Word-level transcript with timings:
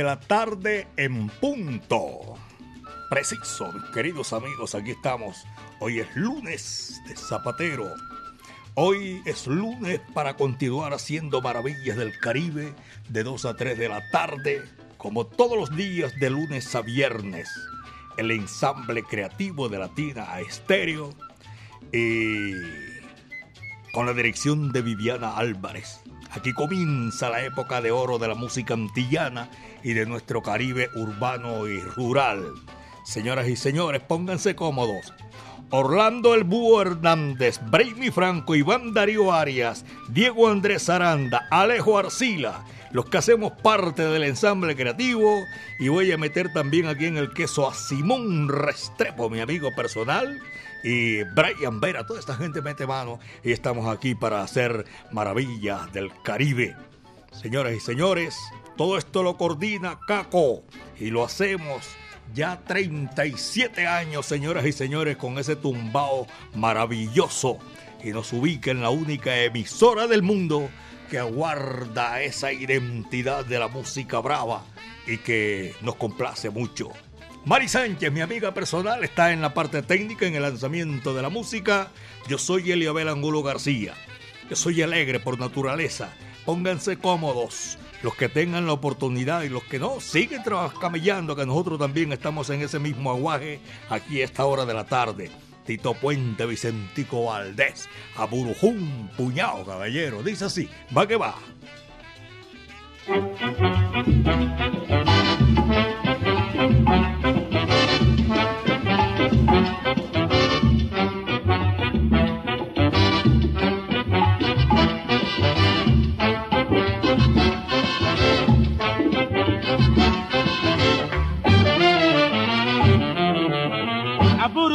De 0.00 0.04
la 0.04 0.18
tarde 0.18 0.88
en 0.96 1.28
punto. 1.28 2.38
Preciso, 3.10 3.70
mis 3.70 3.84
queridos 3.92 4.32
amigos, 4.32 4.74
aquí 4.74 4.92
estamos. 4.92 5.44
Hoy 5.78 6.00
es 6.00 6.16
lunes 6.16 7.02
de 7.06 7.14
Zapatero. 7.14 7.84
Hoy 8.76 9.20
es 9.26 9.46
lunes 9.46 10.00
para 10.14 10.36
continuar 10.36 10.94
haciendo 10.94 11.42
maravillas 11.42 11.98
del 11.98 12.18
Caribe 12.18 12.72
de 13.10 13.22
2 13.24 13.44
a 13.44 13.56
3 13.56 13.76
de 13.76 13.90
la 13.90 14.10
tarde, 14.10 14.62
como 14.96 15.26
todos 15.26 15.58
los 15.58 15.76
días 15.76 16.18
de 16.18 16.30
lunes 16.30 16.74
a 16.74 16.80
viernes. 16.80 17.50
El 18.16 18.30
ensamble 18.30 19.02
creativo 19.02 19.68
de 19.68 19.80
Latina 19.80 20.32
a 20.32 20.40
Estéreo 20.40 21.10
y 21.92 22.52
con 23.92 24.06
la 24.06 24.14
dirección 24.14 24.72
de 24.72 24.80
Viviana 24.80 25.36
Álvarez. 25.36 26.00
Aquí 26.32 26.52
comienza 26.52 27.28
la 27.28 27.44
época 27.44 27.80
de 27.80 27.90
oro 27.90 28.18
de 28.18 28.28
la 28.28 28.36
música 28.36 28.74
antillana 28.74 29.50
y 29.82 29.94
de 29.94 30.06
nuestro 30.06 30.42
Caribe 30.42 30.88
urbano 30.94 31.66
y 31.66 31.80
rural. 31.80 32.44
Señoras 33.04 33.48
y 33.48 33.56
señores, 33.56 34.00
pónganse 34.02 34.54
cómodos. 34.54 35.12
Orlando 35.70 36.34
El 36.34 36.44
Búho 36.44 36.82
Hernández, 36.82 37.60
Brainy 37.70 38.10
Franco, 38.10 38.54
Iván 38.54 38.94
Darío 38.94 39.32
Arias, 39.32 39.84
Diego 40.08 40.48
Andrés 40.48 40.88
Aranda, 40.88 41.48
Alejo 41.50 41.98
Arcila, 41.98 42.64
los 42.92 43.06
que 43.06 43.18
hacemos 43.18 43.52
parte 43.62 44.02
del 44.02 44.22
ensamble 44.22 44.76
creativo. 44.76 45.44
Y 45.80 45.88
voy 45.88 46.12
a 46.12 46.18
meter 46.18 46.52
también 46.52 46.86
aquí 46.86 47.06
en 47.06 47.16
el 47.16 47.32
queso 47.32 47.68
a 47.68 47.74
Simón 47.74 48.48
Restrepo, 48.48 49.28
mi 49.30 49.40
amigo 49.40 49.70
personal 49.74 50.40
y 50.82 51.22
Brian 51.24 51.80
Vera, 51.80 52.06
toda 52.06 52.20
esta 52.20 52.34
gente 52.36 52.62
mete 52.62 52.86
mano 52.86 53.18
y 53.44 53.52
estamos 53.52 53.86
aquí 53.86 54.14
para 54.14 54.42
hacer 54.42 54.84
maravillas 55.12 55.92
del 55.92 56.10
Caribe. 56.22 56.76
Señoras 57.32 57.74
y 57.74 57.80
señores, 57.80 58.36
todo 58.76 58.96
esto 58.98 59.22
lo 59.22 59.36
coordina 59.36 59.98
Caco 60.06 60.62
y 60.98 61.10
lo 61.10 61.24
hacemos 61.24 61.86
ya 62.34 62.60
37 62.66 63.86
años, 63.86 64.26
señoras 64.26 64.64
y 64.66 64.72
señores, 64.72 65.16
con 65.16 65.38
ese 65.38 65.56
tumbao 65.56 66.26
maravilloso 66.54 67.58
y 68.02 68.10
nos 68.10 68.32
ubica 68.32 68.70
en 68.70 68.82
la 68.82 68.90
única 68.90 69.36
emisora 69.42 70.06
del 70.06 70.22
mundo 70.22 70.68
que 71.10 71.18
aguarda 71.18 72.22
esa 72.22 72.52
identidad 72.52 73.44
de 73.44 73.58
la 73.58 73.68
música 73.68 74.20
brava 74.20 74.64
y 75.06 75.18
que 75.18 75.74
nos 75.82 75.96
complace 75.96 76.50
mucho. 76.50 76.90
Mari 77.46 77.68
Sánchez, 77.68 78.12
mi 78.12 78.20
amiga 78.20 78.52
personal, 78.52 79.02
está 79.02 79.32
en 79.32 79.40
la 79.40 79.54
parte 79.54 79.82
técnica, 79.82 80.26
en 80.26 80.34
el 80.34 80.42
lanzamiento 80.42 81.14
de 81.14 81.22
la 81.22 81.30
música. 81.30 81.90
Yo 82.28 82.36
soy 82.36 82.70
Eliabel 82.70 83.08
Angulo 83.08 83.42
García. 83.42 83.94
Yo 84.50 84.56
soy 84.56 84.82
alegre 84.82 85.20
por 85.20 85.40
naturaleza. 85.40 86.12
Pónganse 86.44 86.98
cómodos. 86.98 87.78
Los 88.02 88.14
que 88.14 88.28
tengan 88.28 88.66
la 88.66 88.74
oportunidad 88.74 89.42
y 89.42 89.48
los 89.48 89.64
que 89.64 89.78
no, 89.78 90.00
siguen 90.00 90.42
camellando, 90.80 91.34
que 91.34 91.46
nosotros 91.46 91.78
también 91.78 92.12
estamos 92.12 92.50
en 92.50 92.60
ese 92.60 92.78
mismo 92.78 93.10
aguaje 93.10 93.60
aquí 93.88 94.20
a 94.20 94.26
esta 94.26 94.44
hora 94.44 94.66
de 94.66 94.74
la 94.74 94.84
tarde. 94.84 95.30
Tito 95.64 95.94
Puente, 95.94 96.44
Vicentico 96.44 97.24
Valdés, 97.24 97.88
Aburujún, 98.16 99.10
puñado, 99.16 99.64
caballero. 99.64 100.22
Dice 100.22 100.44
así, 100.44 100.68
va 100.94 101.06
que 101.06 101.16
va. 101.16 101.34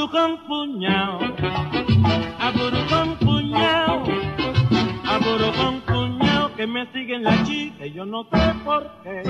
Con 0.09 0.37
puñao, 0.47 1.19
aburu 2.39 2.77
con 2.89 3.15
puñao, 3.17 4.03
con 5.57 5.81
puñao 5.81 6.53
que 6.55 6.67
me 6.67 6.85
siguen 6.93 7.23
la 7.23 7.43
chica 7.43 7.85
y 7.85 7.93
yo 7.93 8.05
no 8.05 8.23
sé 8.23 8.53
por 8.63 8.91
qué. 9.03 9.23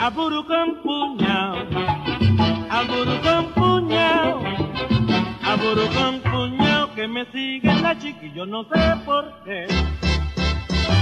Aburu 0.00 0.44
con 0.46 0.76
puñao, 0.82 1.56
aburu 2.70 3.20
con 3.22 3.46
puñao, 3.54 4.40
con 5.94 6.20
puñao 6.20 6.94
que 6.94 7.08
me 7.08 7.24
siguen 7.32 7.82
la 7.82 7.98
chica 7.98 8.26
y 8.26 8.32
yo 8.32 8.46
no 8.46 8.64
sé 8.64 8.80
por 9.04 9.24
qué. 9.44 9.66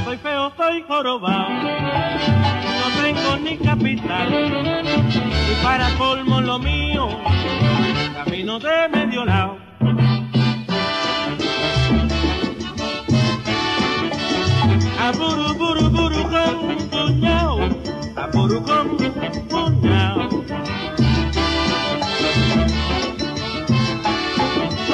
Soy 0.04 0.16
feo, 0.18 0.52
soy 0.56 0.82
jorobado, 0.88 1.54
tengo 3.04 3.36
ni 3.36 3.58
capital 3.58 4.28
y 4.32 5.62
para 5.62 5.90
colmo 5.98 6.40
lo 6.40 6.58
mío 6.58 7.06
camino 8.14 8.58
de 8.58 8.88
medio 8.88 9.26
lado. 9.26 9.58
A 15.04 15.12
buru 15.12 15.54
buru 15.60 15.90
buru 15.90 16.22
con 16.32 16.56
puñao, 16.92 17.58
a 18.16 18.26
buru 18.32 18.62
con 18.62 18.96
puñao. 19.50 20.28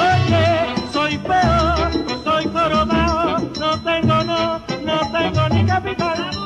Oye, 0.09 0.45
soy 0.91 1.17
peor, 1.17 1.91
soy 2.25 2.45
coronado, 2.47 3.39
no 3.57 3.71
tengo, 3.87 4.23
no, 4.25 4.59
no 4.87 4.97
tengo 5.13 5.49
ni 5.53 5.65
capital. 5.65 6.40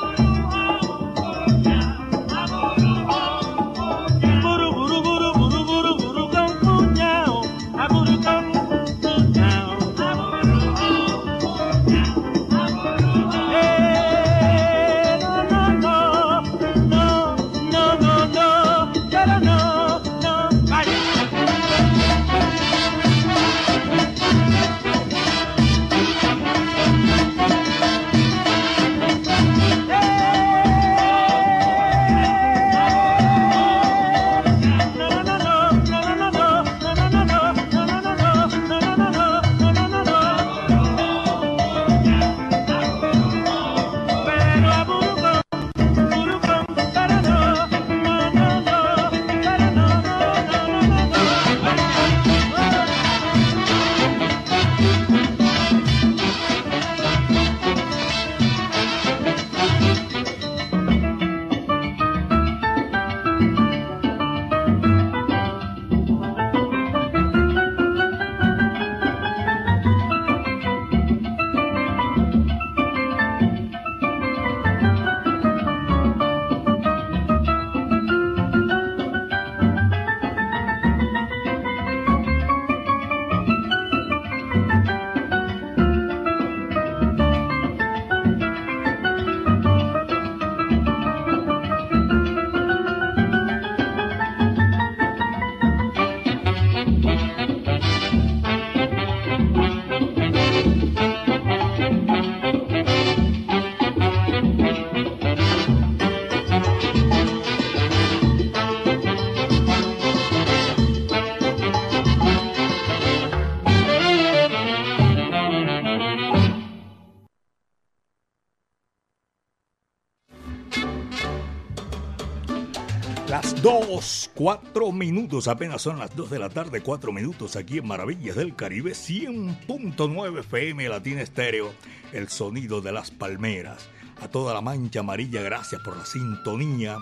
2, 124.35 124.59
4 124.73 124.91
minutos, 124.91 125.47
apenas 125.47 125.81
son 125.81 125.97
las 125.97 126.13
2 126.15 126.29
de 126.29 126.39
la 126.39 126.49
tarde, 126.49 126.81
4 126.81 127.13
minutos 127.13 127.55
aquí 127.55 127.77
en 127.77 127.87
Maravillas 127.87 128.35
del 128.35 128.53
Caribe, 128.53 128.91
100.9 128.91 130.39
FM 130.39 130.89
Latina 130.89 131.21
Estéreo, 131.21 131.73
el 132.11 132.27
sonido 132.27 132.81
de 132.81 132.91
las 132.91 133.11
palmeras. 133.11 133.89
A 134.21 134.27
toda 134.27 134.53
la 134.53 134.61
mancha 134.61 134.99
amarilla, 135.01 135.41
gracias 135.41 135.81
por 135.81 135.97
la 135.97 136.05
sintonía. 136.05 136.97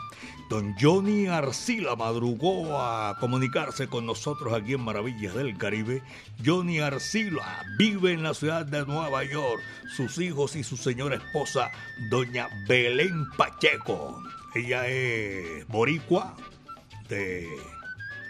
Don 0.49 0.75
Johnny 0.79 1.27
Arcila 1.27 1.95
madrugó 1.95 2.79
a 2.79 3.17
comunicarse 3.19 3.87
con 3.87 4.05
nosotros 4.05 4.53
aquí 4.53 4.73
en 4.73 4.81
Maravillas 4.81 5.33
del 5.33 5.57
Caribe. 5.57 6.03
Johnny 6.43 6.79
Arcila 6.79 7.63
vive 7.77 8.13
en 8.13 8.23
la 8.23 8.33
ciudad 8.33 8.65
de 8.65 8.85
Nueva 8.85 9.23
York, 9.23 9.61
sus 9.95 10.19
hijos 10.19 10.55
y 10.55 10.63
su 10.63 10.77
señora 10.77 11.15
esposa, 11.15 11.71
doña 12.09 12.47
Belén 12.67 13.25
Pacheco. 13.37 14.21
Ella 14.55 14.87
es 14.87 15.67
boricua, 15.67 16.35
de 17.07 17.47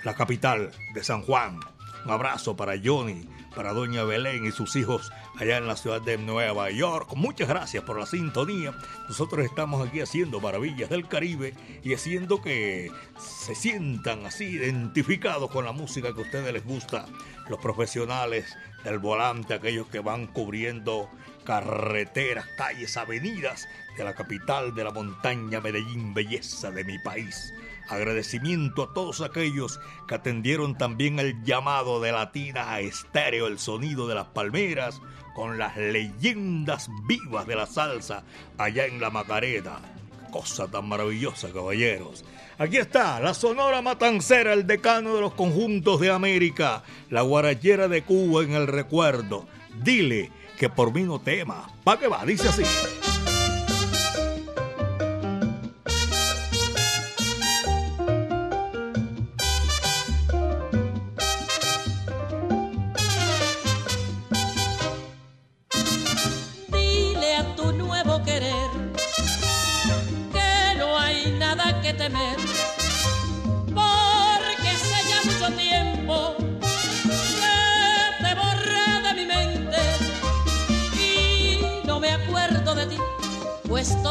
la 0.03 0.13
capital 0.15 0.71
de 0.93 1.03
San 1.03 1.21
Juan. 1.21 1.59
Un 2.05 2.11
abrazo 2.11 2.55
para 2.55 2.73
Johnny, 2.83 3.27
para 3.55 3.73
Doña 3.73 4.03
Belén 4.03 4.45
y 4.45 4.51
sus 4.51 4.75
hijos 4.75 5.11
allá 5.37 5.57
en 5.57 5.67
la 5.67 5.77
ciudad 5.77 6.01
de 6.01 6.17
Nueva 6.17 6.69
York. 6.71 7.13
Muchas 7.15 7.47
gracias 7.47 7.83
por 7.83 7.97
la 7.97 8.05
sintonía. 8.05 8.73
Nosotros 9.07 9.45
estamos 9.45 9.87
aquí 9.87 10.01
haciendo 10.01 10.41
maravillas 10.41 10.89
del 10.89 11.07
Caribe 11.07 11.53
y 11.83 11.93
haciendo 11.93 12.41
que 12.41 12.91
se 13.17 13.55
sientan 13.55 14.25
así 14.25 14.45
identificados 14.45 15.49
con 15.49 15.65
la 15.65 15.71
música 15.71 16.13
que 16.13 16.19
a 16.19 16.23
ustedes 16.25 16.53
les 16.53 16.65
gusta. 16.65 17.05
Los 17.47 17.59
profesionales 17.59 18.57
del 18.83 18.99
volante, 18.99 19.53
aquellos 19.53 19.87
que 19.87 19.99
van 19.99 20.27
cubriendo 20.27 21.09
carreteras, 21.45 22.47
calles, 22.57 22.97
avenidas 22.97 23.67
de 23.97 24.03
la 24.03 24.13
capital 24.13 24.73
de 24.73 24.83
la 24.83 24.91
montaña 24.91 25.61
Medellín, 25.61 26.13
belleza 26.13 26.71
de 26.71 26.83
mi 26.83 26.99
país. 26.99 27.53
Agradecimiento 27.89 28.83
a 28.83 28.93
todos 28.93 29.21
aquellos 29.21 29.79
que 30.07 30.15
atendieron 30.15 30.77
también 30.77 31.19
el 31.19 31.43
llamado 31.43 31.99
de 31.99 32.11
Latina 32.11 32.71
a 32.71 32.79
estéreo, 32.79 33.47
el 33.47 33.59
sonido 33.59 34.07
de 34.07 34.15
las 34.15 34.27
palmeras, 34.27 35.01
con 35.35 35.57
las 35.57 35.75
leyendas 35.77 36.89
vivas 37.07 37.47
de 37.47 37.55
la 37.55 37.65
salsa 37.65 38.23
allá 38.57 38.85
en 38.85 39.01
la 39.01 39.09
Macarena. 39.09 39.79
Cosa 40.31 40.67
tan 40.67 40.87
maravillosa, 40.87 41.51
caballeros. 41.51 42.23
Aquí 42.57 42.77
está 42.77 43.19
la 43.19 43.33
Sonora 43.33 43.81
Matancera, 43.81 44.53
el 44.53 44.65
decano 44.65 45.15
de 45.15 45.21
los 45.21 45.33
conjuntos 45.33 45.99
de 45.99 46.11
América, 46.11 46.83
la 47.09 47.21
guarachera 47.21 47.87
de 47.87 48.03
Cuba 48.03 48.43
en 48.43 48.53
el 48.53 48.67
recuerdo. 48.67 49.47
Dile 49.83 50.31
que 50.57 50.69
por 50.69 50.93
mí 50.93 51.03
no 51.03 51.19
tema. 51.19 51.67
¿Pa' 51.83 51.99
qué 51.99 52.07
va? 52.07 52.25
Dice 52.25 52.47
así. 52.47 52.63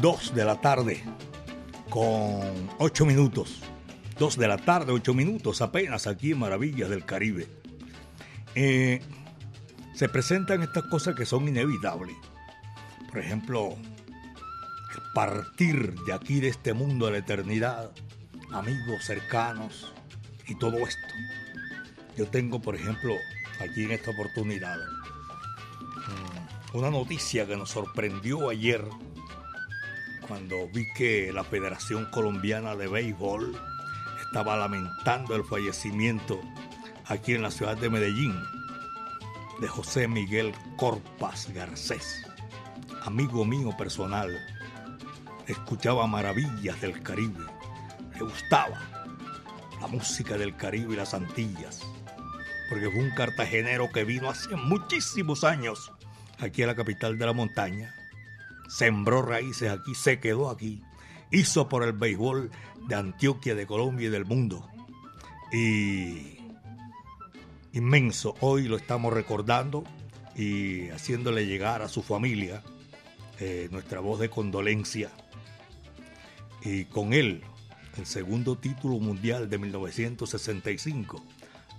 2 0.00 0.34
de 0.34 0.44
la 0.44 0.60
tarde 0.60 1.02
con 1.90 2.70
8 2.78 3.04
minutos. 3.04 3.60
2 4.18 4.36
de 4.36 4.48
la 4.48 4.56
tarde, 4.56 4.92
8 4.92 5.14
minutos 5.14 5.60
apenas 5.60 6.06
aquí 6.06 6.32
en 6.32 6.38
Maravillas 6.38 6.88
del 6.88 7.04
Caribe. 7.04 7.48
Eh, 8.54 9.00
se 9.94 10.08
presentan 10.08 10.62
estas 10.62 10.84
cosas 10.84 11.14
que 11.14 11.26
son 11.26 11.48
inevitables. 11.48 12.16
Por 13.10 13.18
ejemplo, 13.18 13.76
partir 15.14 15.94
de 16.06 16.12
aquí, 16.12 16.40
de 16.40 16.48
este 16.48 16.72
mundo 16.72 17.06
de 17.06 17.12
la 17.12 17.18
eternidad, 17.18 17.90
amigos 18.52 19.04
cercanos 19.04 19.92
y 20.46 20.54
todo 20.54 20.78
esto. 20.78 21.14
Yo 22.16 22.26
tengo, 22.28 22.60
por 22.60 22.74
ejemplo, 22.74 23.14
aquí 23.60 23.84
en 23.84 23.92
esta 23.92 24.12
oportunidad, 24.12 24.78
mm, 24.78 26.76
una 26.76 26.90
noticia 26.90 27.46
que 27.46 27.56
nos 27.56 27.70
sorprendió 27.70 28.48
ayer 28.48 28.84
cuando 30.30 30.68
vi 30.68 30.86
que 30.92 31.32
la 31.32 31.42
Federación 31.42 32.06
Colombiana 32.12 32.76
de 32.76 32.86
Béisbol 32.86 33.60
estaba 34.24 34.56
lamentando 34.56 35.34
el 35.34 35.42
fallecimiento 35.42 36.40
aquí 37.06 37.34
en 37.34 37.42
la 37.42 37.50
ciudad 37.50 37.76
de 37.76 37.90
Medellín 37.90 38.40
de 39.60 39.66
José 39.66 40.06
Miguel 40.06 40.54
Corpas 40.76 41.52
Garcés, 41.52 42.24
amigo 43.02 43.44
mío 43.44 43.76
personal. 43.76 44.30
Escuchaba 45.48 46.06
maravillas 46.06 46.80
del 46.80 47.02
Caribe, 47.02 47.44
le 48.14 48.20
gustaba 48.20 48.78
la 49.80 49.88
música 49.88 50.38
del 50.38 50.56
Caribe 50.56 50.94
y 50.94 50.96
las 50.96 51.12
Antillas, 51.12 51.80
porque 52.68 52.88
fue 52.88 53.02
un 53.02 53.10
cartagenero 53.16 53.90
que 53.92 54.04
vino 54.04 54.30
hace 54.30 54.54
muchísimos 54.54 55.42
años 55.42 55.90
aquí 56.38 56.62
a 56.62 56.68
la 56.68 56.76
capital 56.76 57.18
de 57.18 57.26
la 57.26 57.32
montaña, 57.32 57.96
sembró 58.76 59.22
raíces 59.22 59.70
aquí, 59.70 59.94
se 59.94 60.20
quedó 60.20 60.50
aquí 60.50 60.82
hizo 61.30 61.68
por 61.68 61.84
el 61.84 61.92
béisbol 61.92 62.50
de 62.88 62.94
Antioquia, 62.94 63.54
de 63.54 63.66
Colombia 63.66 64.08
y 64.08 64.10
del 64.10 64.24
mundo. 64.24 64.68
Y 65.52 66.38
inmenso, 67.72 68.34
hoy 68.40 68.68
lo 68.68 68.76
estamos 68.76 69.12
recordando 69.12 69.84
y 70.36 70.88
haciéndole 70.90 71.46
llegar 71.46 71.82
a 71.82 71.88
su 71.88 72.02
familia 72.02 72.62
eh, 73.38 73.68
nuestra 73.70 74.00
voz 74.00 74.20
de 74.20 74.30
condolencia. 74.30 75.10
Y 76.62 76.84
con 76.86 77.12
él, 77.12 77.42
el 77.96 78.06
segundo 78.06 78.58
título 78.58 78.98
mundial 78.98 79.48
de 79.48 79.58
1965, 79.58 81.24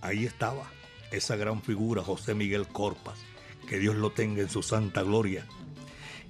ahí 0.01 0.25
estaba 0.25 0.63
esa 1.11 1.35
gran 1.35 1.61
figura, 1.61 2.03
José 2.03 2.33
Miguel 2.33 2.67
Corpas. 2.67 3.19
Que 3.67 3.77
Dios 3.77 3.95
lo 3.95 4.11
tenga 4.11 4.41
en 4.41 4.49
su 4.49 4.63
santa 4.63 5.03
gloria. 5.03 5.45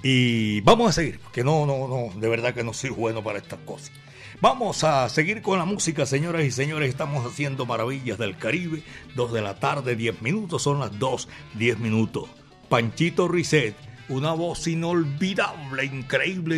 Y 0.03 0.61
vamos 0.61 0.89
a 0.89 0.93
seguir, 0.93 1.19
porque 1.19 1.43
no, 1.43 1.65
no, 1.65 1.87
no, 1.87 2.19
de 2.19 2.27
verdad 2.27 2.53
que 2.53 2.63
no 2.63 2.73
soy 2.73 2.89
bueno 2.89 3.23
para 3.23 3.37
estas 3.37 3.59
cosas. 3.59 3.91
Vamos 4.41 4.83
a 4.83 5.07
seguir 5.09 5.43
con 5.43 5.59
la 5.59 5.65
música, 5.65 6.07
señoras 6.07 6.43
y 6.43 6.49
señores. 6.49 6.89
Estamos 6.89 7.23
haciendo 7.25 7.67
maravillas 7.67 8.17
del 8.17 8.37
Caribe. 8.37 8.81
Dos 9.15 9.31
de 9.31 9.41
la 9.41 9.59
tarde, 9.59 9.95
diez 9.95 10.19
minutos. 10.23 10.63
Son 10.63 10.79
las 10.79 10.97
dos, 10.97 11.29
diez 11.53 11.77
minutos. 11.77 12.27
Panchito 12.67 13.27
Risset, 13.27 13.75
una 14.09 14.33
voz 14.33 14.65
inolvidable, 14.67 15.85
increíble, 15.85 16.57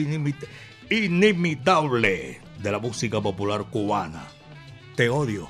inimitable 0.89 2.39
de 2.59 2.71
la 2.71 2.79
música 2.79 3.19
popular 3.19 3.65
cubana. 3.69 4.27
Te 4.95 5.09
odio 5.09 5.49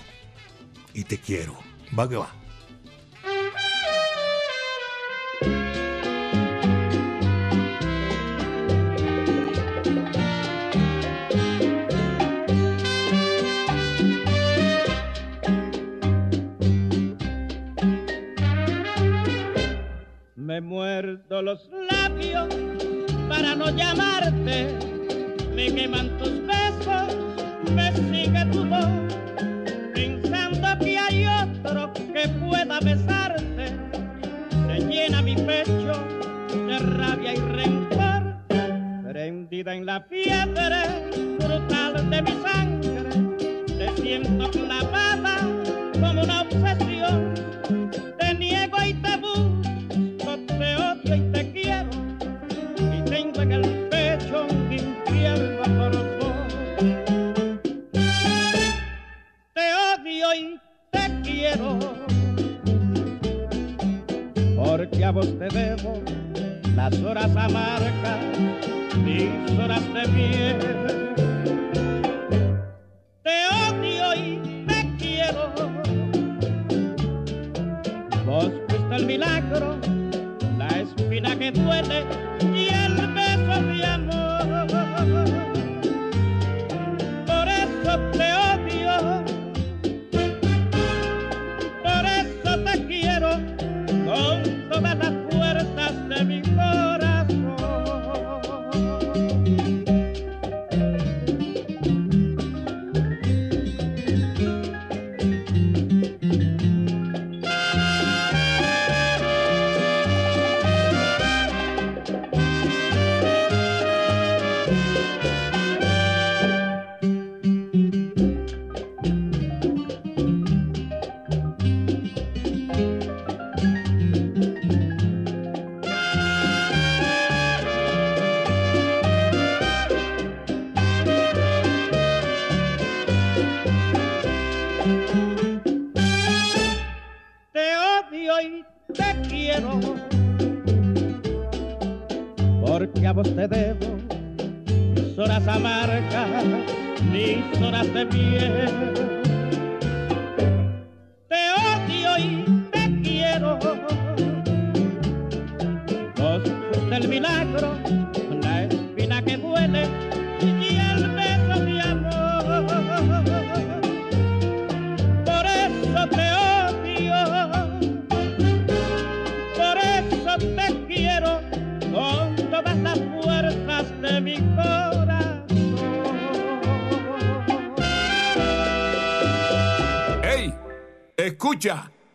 y 0.96 1.04
te 1.04 1.20
quiero. 1.20 1.56
Va 1.98 2.10
que 2.10 2.16
va. 2.16 2.43
Los 21.44 21.70
labios 21.92 22.48
para 23.28 23.54
no 23.54 23.70
llamarte, 23.70 24.78
me 25.54 25.74
queman 25.74 26.18
tus 26.18 26.32
besos, 26.48 27.18
me 27.74 27.92
sigue 27.92 28.46
tu 28.52 28.64
voz, 28.66 28.88
pensando 29.94 30.68
que 30.80 30.98
hay 30.98 31.26
otro 31.28 31.92
que 31.94 32.30
pueda 32.30 32.80
besarte, 32.80 33.76
se 34.68 34.80
llena 34.88 35.22
mi 35.22 35.36
pecho 35.36 36.02
de 36.66 36.80
rabia 36.80 37.34
y 37.34 37.40
rencor, 37.40 38.36
prendida 39.12 39.76
en 39.76 39.86
la 39.86 40.00
fiebre 40.00 41.10
brutal 41.40 42.10
de 42.10 42.22
mi 42.22 42.32
sangre, 42.42 43.10
te 43.68 44.02
siento 44.02 44.50
clavada 44.50 44.93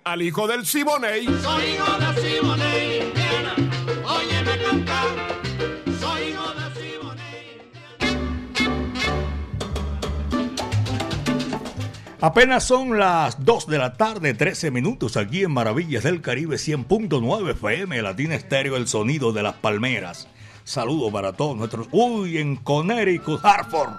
al 0.03 0.21
hijo 0.23 0.49
del 0.49 0.67
Siboney. 0.67 1.25
Soy 1.25 1.65
hijo 1.65 1.99
de 1.99 2.21
Siboney, 2.21 3.03
Indiana. 3.03 3.55
Óyeme 4.05 4.59
cantar. 4.65 5.07
Soy 6.01 6.23
hijo 6.31 6.55
de 6.55 6.75
Siboney. 6.75 7.59
Apenas 12.21 12.65
son 12.65 12.99
las 12.99 13.45
2 13.45 13.69
de 13.69 13.79
la 13.79 13.93
tarde, 13.93 14.35
13 14.35 14.73
minutos 14.73 15.17
aquí 15.17 15.45
en 15.45 15.53
Maravillas 15.53 16.03
del 16.03 16.21
Caribe 16.21 16.57
100.9 16.57 17.53
FM, 17.53 18.03
Latina 18.03 18.35
Estéreo, 18.35 18.77
el 18.77 18.89
sonido 18.89 19.33
de 19.33 19.45
las 19.45 19.55
palmeras. 19.55 20.27
Saludo 20.65 21.13
para 21.13 21.35
todos 21.35 21.57
nuestros. 21.57 21.87
Uy, 21.93 22.39
en 22.39 22.57
Connecticut, 22.57 23.45
Hartford. 23.45 23.93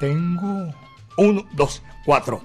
Tengo 0.00 0.74
uno, 1.18 1.44
dos, 1.52 1.82
cuatro, 2.04 2.42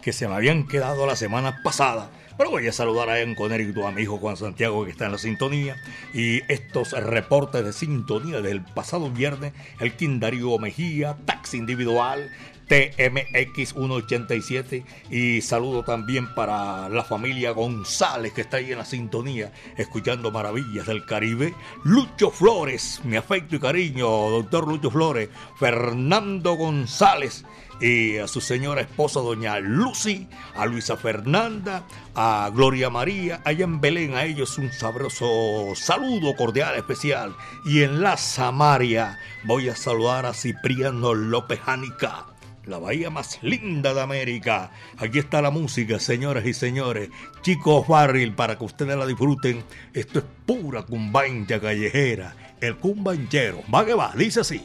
que 0.00 0.12
se 0.12 0.28
me 0.28 0.34
habían 0.34 0.66
quedado 0.66 1.06
la 1.06 1.16
semana 1.16 1.60
pasada. 1.62 2.10
Pero 2.38 2.50
voy 2.50 2.66
a 2.66 2.72
saludar 2.72 3.10
a 3.10 3.20
en 3.20 3.34
Conérico, 3.34 3.86
a 3.86 3.92
mi 3.92 4.02
hijo 4.02 4.16
Juan 4.16 4.36
Santiago, 4.36 4.84
que 4.84 4.92
está 4.92 5.06
en 5.06 5.12
la 5.12 5.18
sintonía. 5.18 5.76
Y 6.14 6.40
estos 6.50 6.92
reportes 6.92 7.64
de 7.64 7.72
sintonía 7.72 8.40
del 8.40 8.62
pasado 8.62 9.10
viernes, 9.10 9.52
el 9.80 10.20
Darío 10.20 10.56
Mejía, 10.58 11.16
taxi 11.26 11.58
individual, 11.58 12.30
TMX 12.68 13.74
187 13.74 14.84
y 15.10 15.42
saludo 15.42 15.84
también 15.84 16.34
para 16.34 16.88
la 16.88 17.04
familia 17.04 17.50
González 17.50 18.32
que 18.32 18.40
está 18.40 18.58
ahí 18.58 18.72
en 18.72 18.78
la 18.78 18.86
sintonía 18.86 19.52
escuchando 19.76 20.30
maravillas 20.30 20.86
del 20.86 21.04
Caribe. 21.04 21.54
Lucho 21.84 22.30
Flores, 22.30 23.00
mi 23.04 23.16
afecto 23.16 23.56
y 23.56 23.60
cariño, 23.60 24.06
doctor 24.06 24.66
Lucho 24.66 24.90
Flores, 24.90 25.28
Fernando 25.58 26.54
González 26.54 27.44
y 27.80 28.18
a 28.18 28.28
su 28.28 28.40
señora 28.40 28.80
esposa 28.80 29.20
doña 29.20 29.58
Lucy, 29.60 30.28
a 30.54 30.66
Luisa 30.66 30.96
Fernanda, 30.96 31.84
a 32.14 32.50
Gloria 32.54 32.90
María, 32.90 33.40
allá 33.44 33.64
en 33.64 33.80
Belén, 33.80 34.14
a 34.14 34.24
ellos 34.24 34.58
un 34.58 34.72
sabroso 34.72 35.72
saludo 35.74 36.34
cordial 36.36 36.76
especial. 36.76 37.34
Y 37.64 37.82
en 37.82 38.02
la 38.02 38.16
Samaria 38.16 39.18
voy 39.44 39.68
a 39.68 39.76
saludar 39.76 40.26
a 40.26 40.34
Cipriano 40.34 41.14
López 41.14 41.60
Jánica 41.60 42.26
la 42.66 42.78
bahía 42.78 43.10
más 43.10 43.42
linda 43.42 43.92
de 43.94 44.00
América. 44.00 44.70
Aquí 44.98 45.18
está 45.18 45.42
la 45.42 45.50
música, 45.50 45.98
señoras 45.98 46.46
y 46.46 46.54
señores. 46.54 47.10
Chicos 47.42 47.88
Barril, 47.88 48.34
para 48.34 48.56
que 48.56 48.64
ustedes 48.64 48.96
la 48.96 49.06
disfruten. 49.06 49.64
Esto 49.92 50.20
es 50.20 50.24
pura 50.46 50.82
cumbancha 50.82 51.60
callejera. 51.60 52.34
El 52.60 52.76
cumbanchero. 52.76 53.62
Va 53.72 53.84
que 53.84 53.94
va, 53.94 54.12
dice 54.16 54.40
así. 54.40 54.64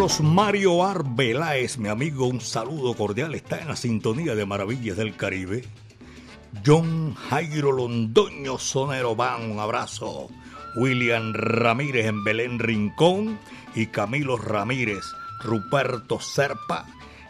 Carlos 0.00 0.22
Mario 0.22 0.82
Arbeláez, 0.82 1.76
mi 1.76 1.90
amigo, 1.90 2.26
un 2.26 2.40
saludo 2.40 2.94
cordial. 2.94 3.34
Está 3.34 3.58
en 3.58 3.68
la 3.68 3.76
sintonía 3.76 4.34
de 4.34 4.46
Maravillas 4.46 4.96
del 4.96 5.14
Caribe. 5.14 5.62
John 6.64 7.14
Jairo 7.14 7.70
Londoño 7.70 8.56
Sonero 8.56 9.14
Van, 9.14 9.50
un 9.50 9.60
abrazo. 9.60 10.30
William 10.74 11.34
Ramírez 11.34 12.06
en 12.06 12.24
Belén 12.24 12.58
Rincón 12.58 13.38
y 13.74 13.88
Camilo 13.88 14.38
Ramírez, 14.38 15.04
Ruperto 15.44 16.18
Serpa 16.18 16.86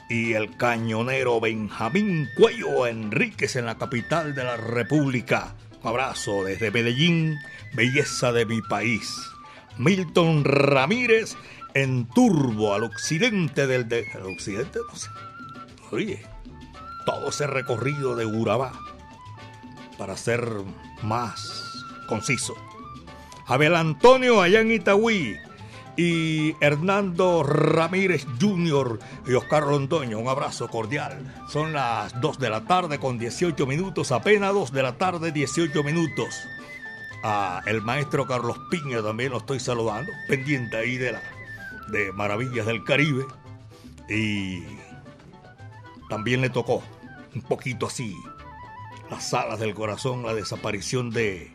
y 0.09 0.35
el 0.35 0.56
cañonero 0.56 1.40
Benjamín 1.40 2.28
Cuello 2.37 2.87
Enríquez 2.87 3.56
en 3.56 3.66
la 3.66 3.78
capital 3.78 4.33
de 4.33 4.44
la 4.44 4.56
República. 4.56 5.56
Un 5.83 5.88
abrazo 5.88 6.44
desde 6.44 6.70
Medellín, 6.70 7.35
belleza 7.74 8.30
de 8.30 8.46
mi 8.46 8.62
país. 8.62 9.12
Milton 9.76 10.44
Ramírez 10.44 11.37
en 11.74 12.06
turbo 12.09 12.74
al 12.74 12.85
occidente 12.85 13.66
del... 13.66 13.88
De, 13.88 14.06
¿Al 14.14 14.26
occidente? 14.26 14.78
No 14.88 14.96
sé. 14.96 15.09
Oye, 15.92 16.22
todo 17.04 17.28
ese 17.28 17.46
recorrido 17.46 18.14
de 18.14 18.26
Urabá, 18.26 18.72
para 19.98 20.16
ser 20.16 20.46
más 21.02 21.85
conciso. 22.09 22.54
Abel 23.46 23.74
Antonio 23.74 24.40
allá 24.40 24.61
en 24.61 24.70
y 25.96 26.54
Hernando 26.61 27.42
Ramírez 27.42 28.26
Jr. 28.40 28.98
y 29.26 29.35
Oscar 29.35 29.64
Londoño. 29.64 30.18
Un 30.18 30.28
abrazo 30.28 30.68
cordial. 30.68 31.35
Son 31.48 31.72
las 31.72 32.18
2 32.20 32.38
de 32.38 32.48
la 32.48 32.62
tarde 32.64 32.98
con 32.98 33.18
18 33.18 33.66
minutos, 33.66 34.12
apenas 34.12 34.54
2 34.54 34.72
de 34.72 34.83
la 34.83 34.96
tarde 34.96 35.33
18 35.33 35.83
minutos. 35.83 36.35
A 37.22 37.62
el 37.66 37.83
maestro 37.83 38.26
Carlos 38.26 38.59
Piña 38.70 39.02
también 39.02 39.33
lo 39.33 39.38
estoy 39.38 39.61
saludando, 39.61 40.11
pendiente 40.26 40.76
ahí 40.78 40.96
de 40.96 41.12
la 41.12 41.22
de 41.90 42.12
Maravillas 42.12 42.66
del 42.66 42.85
Caribe 42.85 43.24
y 44.09 44.62
también 46.09 46.40
le 46.40 46.50
tocó 46.50 46.83
un 47.35 47.42
poquito 47.42 47.87
así 47.87 48.16
las 49.11 49.33
alas 49.35 49.59
del 49.61 49.74
corazón, 49.74 50.24
la 50.24 50.35
desaparición 50.35 51.11
de 51.11 51.53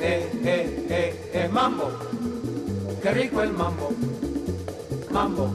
Eh, 0.00 0.30
eh, 0.44 0.86
eh, 0.88 1.30
eh, 1.34 1.48
mambo. 1.48 1.90
Qué 3.02 3.10
rico 3.12 3.42
el 3.42 3.52
mambo. 3.52 3.90
Mambo, 5.10 5.50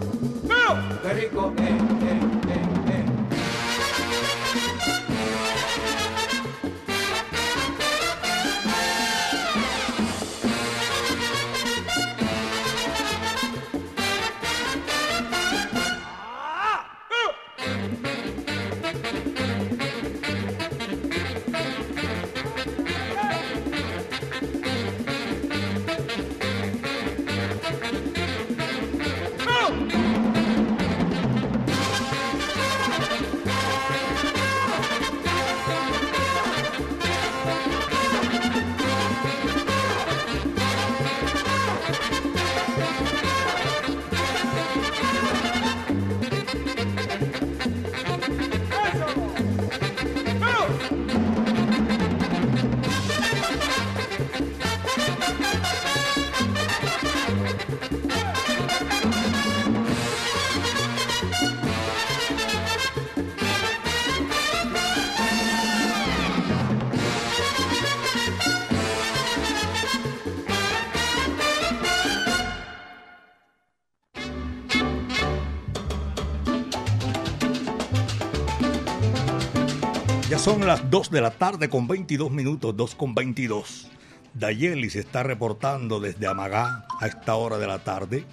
son 80.39 80.65
las 80.65 80.89
2 80.89 81.11
de 81.11 81.19
la 81.19 81.31
tarde 81.31 81.67
con 81.67 81.85
22 81.85 82.31
minutos, 82.31 82.75
2 82.77 82.95
con 82.95 83.13
22. 83.13 83.89
Dayeli 84.33 84.89
se 84.89 85.01
está 85.01 85.21
reportando 85.21 85.99
desde 85.99 86.27
Amagá 86.27 86.87
a 87.01 87.07
esta 87.07 87.35
hora 87.35 87.57
de 87.57 87.67
la 87.67 87.79
tarde. 87.79 88.23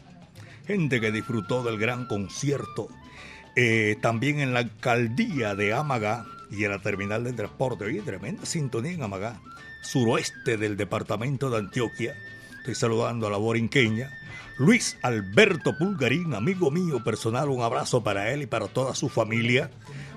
Gente 0.68 1.00
que 1.00 1.10
disfrutó 1.10 1.64
del 1.64 1.78
gran 1.78 2.06
concierto. 2.06 2.86
Eh, 3.56 3.96
también 4.00 4.38
en 4.38 4.52
la 4.52 4.60
alcaldía 4.60 5.56
de 5.56 5.72
Amagá 5.72 6.26
y 6.48 6.62
en 6.62 6.70
la 6.70 6.78
terminal 6.78 7.24
de 7.24 7.32
transporte. 7.32 7.86
Oye, 7.86 8.02
tremenda 8.02 8.46
sintonía 8.46 8.92
en 8.92 9.02
Amagá, 9.02 9.40
suroeste 9.82 10.56
del 10.56 10.76
departamento 10.76 11.50
de 11.50 11.58
Antioquia. 11.58 12.14
Estoy 12.58 12.76
saludando 12.76 13.26
a 13.26 13.30
la 13.30 13.38
borinqueña. 13.38 14.10
Luis 14.58 14.96
Alberto 15.02 15.76
Pulgarín, 15.76 16.34
amigo 16.34 16.70
mío 16.70 17.02
personal, 17.02 17.48
un 17.48 17.62
abrazo 17.62 18.04
para 18.04 18.32
él 18.32 18.42
y 18.42 18.46
para 18.46 18.68
toda 18.68 18.94
su 18.94 19.08
familia 19.08 19.70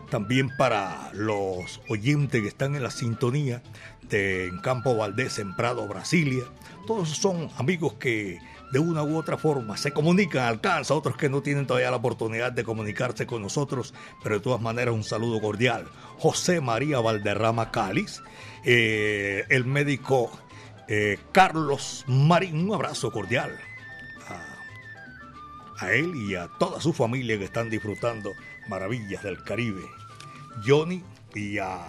también 0.09 0.49
para 0.57 1.11
los 1.13 1.81
oyentes 1.87 2.41
que 2.41 2.47
están 2.47 2.75
en 2.75 2.83
la 2.83 2.91
sintonía 2.91 3.61
de 4.09 4.47
en 4.47 4.59
Campo 4.59 4.95
Valdés, 4.95 5.39
en 5.39 5.55
Prado, 5.55 5.87
Brasilia. 5.87 6.43
Todos 6.87 7.09
son 7.09 7.49
amigos 7.57 7.93
que 7.93 8.39
de 8.71 8.79
una 8.79 9.03
u 9.03 9.17
otra 9.17 9.37
forma 9.37 9.77
se 9.77 9.91
comunican, 9.91 10.43
alcanzan, 10.43 10.97
otros 10.97 11.17
que 11.17 11.29
no 11.29 11.41
tienen 11.41 11.65
todavía 11.65 11.91
la 11.91 11.97
oportunidad 11.97 12.51
de 12.51 12.63
comunicarse 12.63 13.25
con 13.25 13.41
nosotros, 13.41 13.93
pero 14.23 14.35
de 14.35 14.41
todas 14.41 14.61
maneras 14.61 14.93
un 14.93 15.03
saludo 15.03 15.39
cordial. 15.41 15.87
José 16.17 16.61
María 16.61 16.99
Valderrama 16.99 17.71
Cáliz, 17.71 18.21
eh, 18.63 19.45
el 19.49 19.65
médico 19.65 20.31
eh, 20.87 21.19
Carlos 21.31 22.03
Marín, 22.07 22.67
un 22.67 22.75
abrazo 22.75 23.11
cordial 23.11 23.57
a, 24.27 25.85
a 25.85 25.91
él 25.93 26.13
y 26.15 26.35
a 26.35 26.47
toda 26.59 26.81
su 26.81 26.93
familia 26.93 27.37
que 27.37 27.45
están 27.45 27.69
disfrutando 27.69 28.33
maravillas 28.67 29.23
del 29.23 29.43
Caribe. 29.43 29.98
Johnny 30.65 31.03
y 31.35 31.57
a 31.57 31.81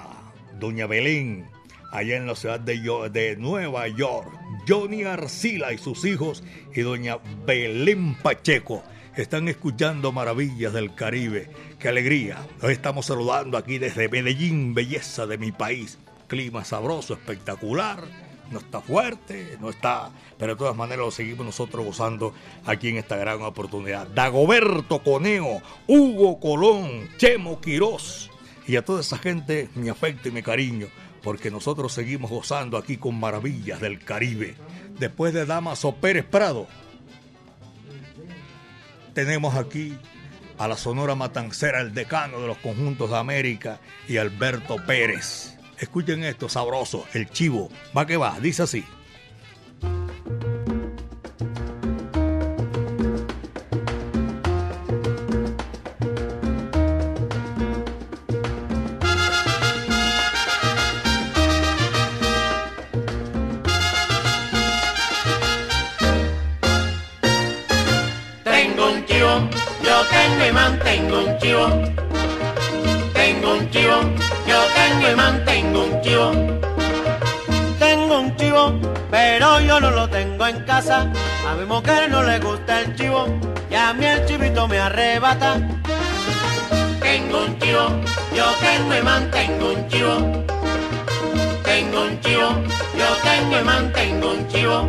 Doña 0.59 0.87
Belén, 0.87 1.49
allá 1.93 2.17
en 2.17 2.27
la 2.27 2.35
ciudad 2.35 2.61
de, 2.61 2.79
de, 3.11 3.37
Nueva 3.37 3.89
York. 3.89 4.31
Johnny 4.69 5.05
Arcila 5.05 5.73
y 5.73 5.79
sus 5.79 6.05
hijos 6.05 6.43
y 6.75 6.83
Doña 6.83 7.19
Belén 7.47 8.15
Pacheco 8.15 8.83
están 9.17 9.49
escuchando 9.49 10.13
maravillas 10.13 10.73
del 10.73 10.95
Caribe. 10.95 11.51
¡Qué 11.79 11.89
alegría! 11.89 12.47
Los 12.61 12.71
estamos 12.71 13.07
saludando 13.07 13.57
aquí 13.59 13.79
desde 13.79 14.09
Medellín, 14.09 14.75
belleza 14.75 15.27
de 15.27 15.39
mi 15.39 15.53
país. 15.53 15.99
Clima 16.29 16.65
sabroso, 16.65 17.15
espectacular. 17.15 18.05
No 18.51 18.59
está 18.59 18.81
fuerte, 18.81 19.57
no 19.61 19.71
está, 19.71 20.11
pero 20.37 20.55
de 20.55 20.59
todas 20.59 20.75
maneras 20.75 21.05
lo 21.05 21.11
seguimos 21.13 21.47
nosotros 21.47 21.85
gozando 21.85 22.35
aquí 22.67 22.89
en 22.89 22.97
esta 22.97 23.17
gran 23.17 23.43
oportunidad. 23.43 24.09
Dagoberto 24.09 25.05
Coneo, 25.05 25.63
Hugo 25.87 26.41
Colón, 26.41 27.09
Chemo 27.17 27.61
Quirós, 27.61 28.30
y 28.67 28.77
a 28.77 28.85
toda 28.85 29.01
esa 29.01 29.19
gente 29.19 29.69
mi 29.75 29.89
afecto 29.89 30.29
y 30.29 30.33
mi 30.33 30.43
cariño, 30.43 30.89
porque 31.23 31.51
nosotros 31.51 31.93
seguimos 31.93 32.31
gozando 32.31 32.77
aquí 32.77 32.97
con 32.97 33.19
maravillas 33.19 33.81
del 33.81 33.99
Caribe. 34.05 34.57
Después 34.99 35.35
de 35.35 35.47
Damaso 35.47 35.95
Pérez 35.97 36.25
Prado, 36.25 36.67
tenemos 39.15 39.55
aquí 39.55 39.97
a 40.59 40.69
la 40.69 40.77
Sonora 40.77 41.15
Matancera, 41.15 41.81
el 41.81 41.95
decano 41.95 42.41
de 42.41 42.47
los 42.47 42.59
conjuntos 42.59 43.11
de 43.11 43.17
América, 43.17 43.81
y 44.09 44.19
Alberto 44.19 44.77
Pérez. 44.87 45.57
Escuchen 45.79 46.23
esto, 46.25 46.49
sabroso, 46.49 47.07
el 47.15 47.31
chivo, 47.31 47.71
va 47.97 48.07
que 48.07 48.19
va, 48.19 48.39
dice 48.41 48.65
así. 48.65 48.85
Tengo 87.01 87.45
un 87.45 87.59
chivo, 87.61 87.87
yo 88.35 88.47
tengo 88.61 88.97
y 88.97 89.03
mantengo 89.03 89.73
un 89.75 89.89
chivo. 89.89 90.45
Tengo 91.63 92.03
un 92.03 92.21
chivo, 92.21 92.49
yo 92.99 93.07
tengo 93.23 93.61
y 93.61 93.63
mantengo 93.63 94.33
un 94.33 94.49
chivo. 94.49 94.89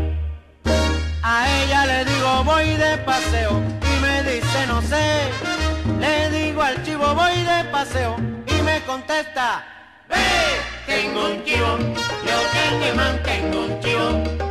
A 1.21 1.47
ella 1.47 1.85
le 1.85 2.05
digo 2.05 2.43
voy 2.43 2.75
de 2.75 2.97
paseo 3.05 3.61
y 3.83 4.01
me 4.01 4.23
dice 4.23 4.65
no 4.67 4.81
sé. 4.81 5.29
Le 5.99 6.31
digo 6.31 6.63
al 6.63 6.83
chivo 6.83 7.13
voy 7.13 7.43
de 7.43 7.63
paseo 7.65 8.15
y 8.47 8.61
me 8.63 8.81
contesta, 8.81 9.63
ve. 10.09 10.17
Tengo 10.87 11.27
un 11.27 11.45
chivo, 11.45 11.77
yo 11.77 12.37
tengo 12.51 12.87
y 12.91 12.97
mantengo 12.97 13.59
un 13.65 13.79
chivo. 13.79 14.50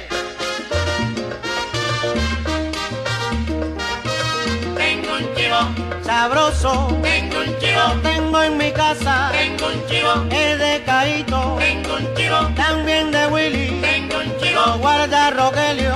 Sabroso, 6.11 6.99
tengo 7.01 7.37
un 7.39 7.57
chivo, 7.59 7.79
lo 7.87 8.01
tengo 8.01 8.43
en 8.43 8.57
mi 8.57 8.69
casa. 8.73 9.31
tengo 9.31 9.67
un 9.67 9.87
chivo, 9.87 10.11
Es 10.29 10.59
de 10.59 10.83
Caito, 10.85 11.55
tengo 11.57 11.95
un 11.95 12.13
chivo, 12.15 12.37
también 12.53 13.11
de 13.11 13.27
Willy. 13.27 13.79
tengo 13.79 14.17
un 14.17 14.27
Lo 14.27 14.39
chivo, 14.41 14.77
guarda 14.79 15.31
Rogelio. 15.31 15.90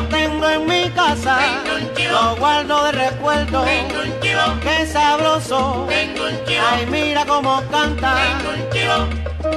Chivo, 0.00 0.08
tengo 0.08 0.48
en 0.48 0.66
mi 0.66 0.90
casa. 0.90 1.38
Tengo 1.64 1.76
un 1.76 1.94
chivo. 1.94 2.12
Lo 2.12 2.36
guardo 2.36 2.84
de 2.84 2.92
recuerdo. 2.92 3.62
tengo 3.64 4.00
un 4.02 4.20
chivo, 4.20 4.40
Qué 4.62 4.86
sabroso. 4.86 5.86
tengo 5.88 6.24
un 6.24 6.44
chivo, 6.44 6.64
Ay, 6.72 6.86
mira 6.86 7.24
cómo 7.26 7.62
canta. 7.70 8.14
tengo 8.14 8.50
un 8.50 8.70
chivo. 8.70 9.53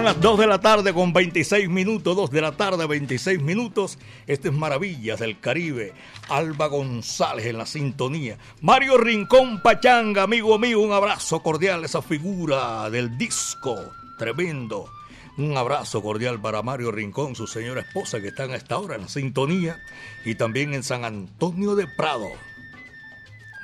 Son 0.00 0.06
las 0.06 0.20
2 0.22 0.38
de 0.38 0.46
la 0.46 0.58
tarde 0.58 0.94
con 0.94 1.12
26 1.12 1.68
minutos, 1.68 2.16
2 2.16 2.30
de 2.30 2.40
la 2.40 2.52
tarde 2.52 2.86
26 2.86 3.42
minutos. 3.42 3.98
Este 4.26 4.48
es 4.48 4.54
Maravillas 4.54 5.20
del 5.20 5.38
Caribe. 5.40 5.92
Alba 6.30 6.68
González 6.68 7.44
en 7.44 7.58
la 7.58 7.66
sintonía. 7.66 8.38
Mario 8.62 8.96
Rincón 8.96 9.60
Pachanga, 9.60 10.22
amigo 10.22 10.58
mío, 10.58 10.80
un 10.80 10.92
abrazo 10.92 11.42
cordial, 11.42 11.84
esa 11.84 12.00
figura 12.00 12.88
del 12.88 13.18
disco, 13.18 13.76
tremendo. 14.16 14.88
Un 15.36 15.54
abrazo 15.58 16.00
cordial 16.00 16.40
para 16.40 16.62
Mario 16.62 16.92
Rincón, 16.92 17.36
su 17.36 17.46
señora 17.46 17.82
esposa 17.82 18.22
que 18.22 18.28
están 18.28 18.52
a 18.52 18.56
esta 18.56 18.78
hora 18.78 18.94
en 18.94 19.02
la 19.02 19.08
sintonía 19.08 19.82
y 20.24 20.34
también 20.34 20.72
en 20.72 20.82
San 20.82 21.04
Antonio 21.04 21.74
de 21.74 21.86
Prado. 21.86 22.30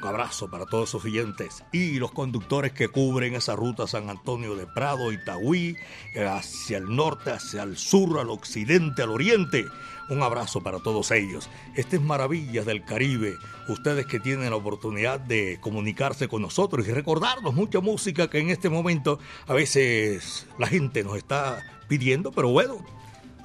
Abrazo 0.06 0.48
para 0.48 0.66
todos 0.66 0.90
sus 0.90 1.04
oyentes 1.04 1.64
y 1.72 1.98
los 1.98 2.12
conductores 2.12 2.72
que 2.72 2.88
cubren 2.88 3.34
esa 3.34 3.56
ruta 3.56 3.86
San 3.86 4.08
Antonio 4.08 4.54
de 4.54 4.66
Prado, 4.66 5.12
Itagüí, 5.12 5.76
hacia 6.14 6.78
el 6.78 6.94
norte, 6.94 7.32
hacia 7.32 7.62
el 7.62 7.76
sur, 7.76 8.18
al 8.18 8.30
occidente, 8.30 9.02
al 9.02 9.10
oriente. 9.10 9.64
Un 10.08 10.22
abrazo 10.22 10.62
para 10.62 10.78
todos 10.78 11.10
ellos. 11.10 11.50
Este 11.74 11.96
es 11.96 12.02
Maravillas 12.02 12.64
del 12.64 12.84
Caribe. 12.84 13.34
Ustedes 13.68 14.06
que 14.06 14.20
tienen 14.20 14.50
la 14.50 14.56
oportunidad 14.56 15.18
de 15.18 15.58
comunicarse 15.60 16.28
con 16.28 16.42
nosotros 16.42 16.86
y 16.86 16.92
recordarnos 16.92 17.54
mucha 17.54 17.80
música 17.80 18.30
que 18.30 18.38
en 18.38 18.50
este 18.50 18.70
momento 18.70 19.18
a 19.46 19.54
veces 19.54 20.46
la 20.58 20.68
gente 20.68 21.02
nos 21.02 21.16
está 21.16 21.64
pidiendo, 21.88 22.30
pero 22.30 22.50
bueno, 22.50 22.84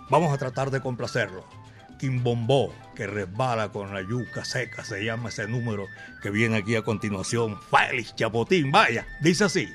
vamos 0.10 0.32
a 0.32 0.38
tratar 0.38 0.70
de 0.70 0.82
complacerlo. 0.82 1.61
Quimbombó, 2.02 2.74
que 2.96 3.06
resbala 3.06 3.70
con 3.70 3.94
la 3.94 4.02
yuca 4.02 4.44
seca, 4.44 4.84
se 4.84 5.06
llama 5.06 5.30
ese 5.30 5.48
número 5.48 5.86
que 6.24 6.32
viene 6.32 6.58
aquí 6.58 6.76
a 6.76 6.82
continuación. 6.82 7.60
Félix 7.70 8.16
Chapotín, 8.16 8.72
vaya, 8.72 9.06
dice 9.22 9.44
así. 9.44 9.72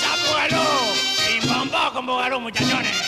¡Zapuelo! 0.00 0.64
¡Y 1.30 1.46
bombó 1.46 1.92
con 1.94 2.42
muchachones! 2.42 3.05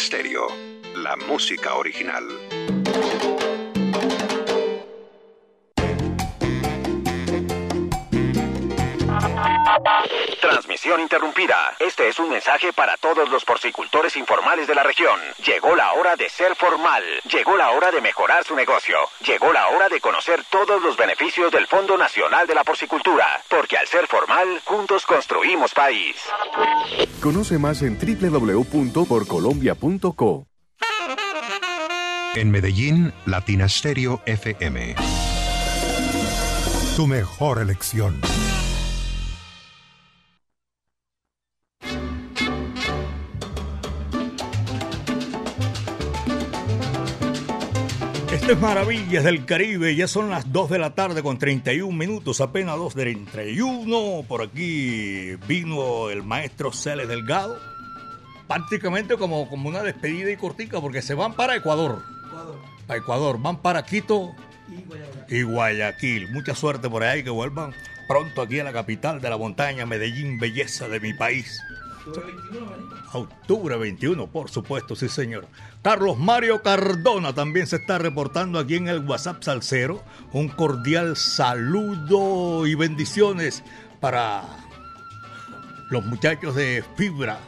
Stereo, 0.00 0.48
la 0.96 1.14
música 1.28 1.74
original. 1.74 2.26
Interrumpida. 10.98 11.76
Este 11.78 12.08
es 12.08 12.18
un 12.18 12.30
mensaje 12.30 12.72
para 12.72 12.96
todos 12.96 13.28
los 13.28 13.44
porcicultores 13.44 14.16
informales 14.16 14.66
de 14.66 14.74
la 14.74 14.82
región. 14.82 15.20
Llegó 15.44 15.76
la 15.76 15.92
hora 15.92 16.16
de 16.16 16.28
ser 16.28 16.56
formal. 16.56 17.04
Llegó 17.30 17.56
la 17.56 17.70
hora 17.70 17.92
de 17.92 18.00
mejorar 18.00 18.44
su 18.44 18.56
negocio. 18.56 18.96
Llegó 19.24 19.52
la 19.52 19.68
hora 19.68 19.88
de 19.88 20.00
conocer 20.00 20.42
todos 20.50 20.82
los 20.82 20.96
beneficios 20.96 21.52
del 21.52 21.66
Fondo 21.66 21.96
Nacional 21.96 22.46
de 22.46 22.54
la 22.54 22.64
Porcicultura. 22.64 23.26
Porque 23.48 23.76
al 23.76 23.86
ser 23.86 24.06
formal, 24.06 24.60
juntos 24.64 25.04
construimos 25.06 25.74
país. 25.74 26.16
Conoce 27.20 27.58
más 27.58 27.82
en 27.82 27.98
www.porcolombia.co. 27.98 30.46
En 32.34 32.50
Medellín, 32.50 33.12
Latina 33.26 33.68
Stereo 33.68 34.22
FM. 34.24 34.94
Tu 36.96 37.06
mejor 37.06 37.60
elección. 37.60 38.18
Maravillas 48.60 49.22
del 49.22 49.44
Caribe, 49.44 49.94
ya 49.94 50.08
son 50.08 50.30
las 50.30 50.52
2 50.52 50.70
de 50.70 50.78
la 50.78 50.94
tarde 50.94 51.22
con 51.22 51.38
31 51.38 51.96
minutos, 51.96 52.40
apenas 52.40 52.76
2 52.76 52.94
de 52.94 53.02
31. 53.02 54.24
Por 54.26 54.42
aquí 54.42 55.36
vino 55.46 56.10
el 56.10 56.22
maestro 56.24 56.72
Celes 56.72 57.06
Delgado, 57.06 57.58
prácticamente 58.48 59.16
como, 59.16 59.48
como 59.48 59.68
una 59.68 59.82
despedida 59.82 60.30
y 60.30 60.36
cortica, 60.36 60.80
porque 60.80 61.00
se 61.00 61.14
van 61.14 61.34
para 61.34 61.54
Ecuador. 61.54 62.02
Para 62.86 62.98
Ecuador, 62.98 63.40
van 63.40 63.62
para 63.62 63.84
Quito 63.84 64.32
y 65.28 65.42
Guayaquil. 65.42 66.28
Mucha 66.32 66.54
suerte 66.54 66.90
por 66.90 67.04
ahí, 67.04 67.22
que 67.22 67.30
vuelvan 67.30 67.72
pronto 68.08 68.42
aquí 68.42 68.58
a 68.58 68.64
la 68.64 68.72
capital 68.72 69.20
de 69.20 69.30
la 69.30 69.36
montaña, 69.36 69.86
Medellín, 69.86 70.38
belleza 70.38 70.88
de 70.88 70.98
mi 70.98 71.14
país. 71.14 71.60
Octubre 73.12 73.76
21, 73.76 74.26
por 74.28 74.50
supuesto, 74.50 74.96
sí 74.96 75.08
señor. 75.08 75.46
Carlos 75.82 76.18
Mario 76.18 76.62
Cardona 76.62 77.34
también 77.34 77.66
se 77.66 77.76
está 77.76 77.98
reportando 77.98 78.58
aquí 78.58 78.76
en 78.76 78.88
el 78.88 79.00
WhatsApp 79.00 79.42
Salcero. 79.42 80.02
Un 80.32 80.48
cordial 80.48 81.16
saludo 81.16 82.66
y 82.66 82.74
bendiciones 82.74 83.62
para 84.00 84.44
los 85.90 86.04
muchachos 86.04 86.54
de 86.54 86.84
Fibra. 86.96 87.38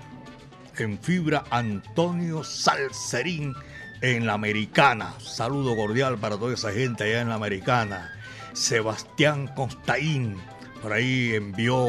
En 0.78 0.98
Fibra 0.98 1.44
Antonio 1.50 2.42
Salcerín 2.44 3.54
en 4.00 4.26
la 4.26 4.34
Americana. 4.34 5.14
Saludo 5.18 5.76
cordial 5.76 6.18
para 6.18 6.36
toda 6.36 6.54
esa 6.54 6.72
gente 6.72 7.04
allá 7.04 7.20
en 7.20 7.28
la 7.28 7.36
Americana. 7.36 8.12
Sebastián 8.52 9.48
Constaín 9.54 10.36
por 10.82 10.92
ahí 10.92 11.34
envió 11.34 11.86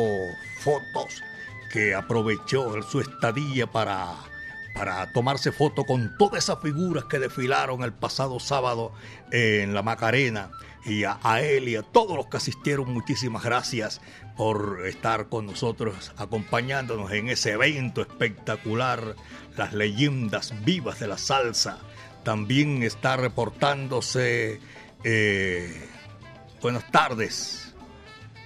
fotos 0.60 1.24
que 1.74 1.96
aprovechó 1.96 2.84
su 2.84 3.00
estadía 3.00 3.66
para, 3.66 4.14
para 4.76 5.12
tomarse 5.12 5.52
foto 5.52 5.86
con 5.86 6.16
todas 6.20 6.44
esas 6.44 6.62
figuras 6.62 7.06
que 7.06 7.18
desfilaron 7.18 7.82
el 7.82 7.92
pasado 7.92 8.40
sábado 8.40 8.94
en 9.32 9.74
la 9.74 9.82
Macarena. 9.82 10.52
Y 10.86 11.04
a, 11.04 11.18
él 11.42 11.70
y 11.70 11.76
a 11.76 11.82
todos 11.82 12.16
los 12.16 12.28
que 12.28 12.38
asistieron, 12.38 12.94
muchísimas 12.94 13.44
gracias 13.44 14.02
por 14.38 14.86
estar 14.86 15.30
con 15.30 15.48
nosotros, 15.48 16.12
acompañándonos 16.16 17.12
en 17.12 17.30
ese 17.30 17.54
evento 17.54 18.02
espectacular, 18.02 19.16
las 19.58 19.74
leyendas 19.74 20.54
vivas 20.64 21.00
de 21.00 21.08
la 21.08 21.18
salsa. 21.18 21.80
También 22.24 22.84
está 22.84 23.18
reportándose, 23.18 24.60
eh, 25.04 25.90
buenas 26.62 26.92
tardes, 26.92 27.74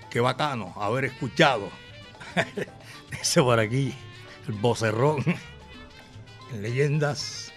qué 0.10 0.22
bacano 0.22 0.74
haber 0.78 1.04
escuchado 1.06 1.70
Ese 3.22 3.42
por 3.42 3.60
aquí, 3.60 3.94
el 4.48 4.54
vocerrón. 4.54 5.24
Leyendas 6.62 7.52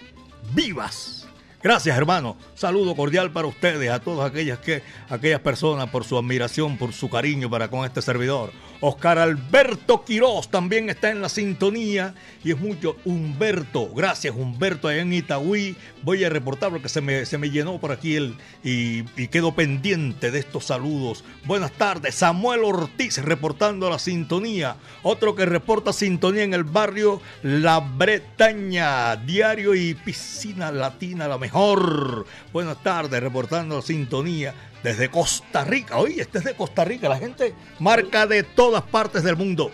vivas. 0.53 1.27
Gracias, 1.63 1.95
hermano. 1.95 2.37
Saludo 2.55 2.95
cordial 2.95 3.31
para 3.31 3.47
ustedes, 3.47 3.89
a 3.91 3.99
todas 3.99 4.29
aquellas, 4.29 4.59
que, 4.59 4.81
aquellas 5.09 5.41
personas 5.41 5.89
por 5.89 6.03
su 6.03 6.17
admiración, 6.17 6.77
por 6.77 6.91
su 6.91 7.09
cariño 7.09 7.49
para 7.49 7.69
con 7.69 7.85
este 7.85 8.01
servidor. 8.01 8.51
Oscar 8.81 9.19
Alberto 9.19 10.03
Quiroz 10.03 10.49
también 10.49 10.89
está 10.89 11.11
en 11.11 11.21
la 11.21 11.29
sintonía 11.29 12.15
y 12.43 12.51
es 12.51 12.59
mucho 12.59 12.97
Humberto. 13.05 13.93
Gracias 13.93 14.35
Humberto 14.35 14.87
allá 14.87 15.01
en 15.01 15.13
Itagüí. 15.13 15.75
Voy 16.01 16.23
a 16.23 16.29
reportar 16.29 16.71
porque 16.71 16.89
se 16.89 16.99
me, 16.99 17.27
se 17.27 17.37
me 17.37 17.51
llenó 17.51 17.79
por 17.79 17.91
aquí 17.91 18.15
el, 18.15 18.35
y, 18.63 19.03
y 19.15 19.27
quedo 19.27 19.53
pendiente 19.53 20.31
de 20.31 20.39
estos 20.39 20.65
saludos. 20.65 21.23
Buenas 21.45 21.71
tardes, 21.73 22.15
Samuel 22.15 22.63
Ortiz 22.63 23.19
reportando 23.19 23.87
la 23.87 23.99
sintonía. 23.99 24.77
Otro 25.03 25.35
que 25.35 25.45
reporta 25.45 25.93
sintonía 25.93 26.43
en 26.43 26.55
el 26.55 26.63
barrio 26.63 27.21
La 27.43 27.79
Bretaña. 27.79 29.15
Diario 29.15 29.75
y 29.75 29.93
piscina 29.93 30.71
latina 30.71 31.27
la 31.27 31.37
mejor. 31.37 32.25
Buenas 32.51 32.81
tardes, 32.81 33.21
reportando 33.21 33.75
la 33.75 33.81
sintonía 33.83 34.55
desde 34.83 35.09
Costa 35.09 35.63
Rica. 35.63 35.97
Oye, 35.97 36.21
este 36.21 36.39
es 36.39 36.43
de 36.43 36.55
Costa 36.55 36.85
Rica, 36.85 37.09
la 37.09 37.17
gente 37.17 37.53
marca 37.79 38.27
de 38.27 38.43
todas 38.43 38.83
partes 38.83 39.23
del 39.23 39.35
mundo. 39.35 39.71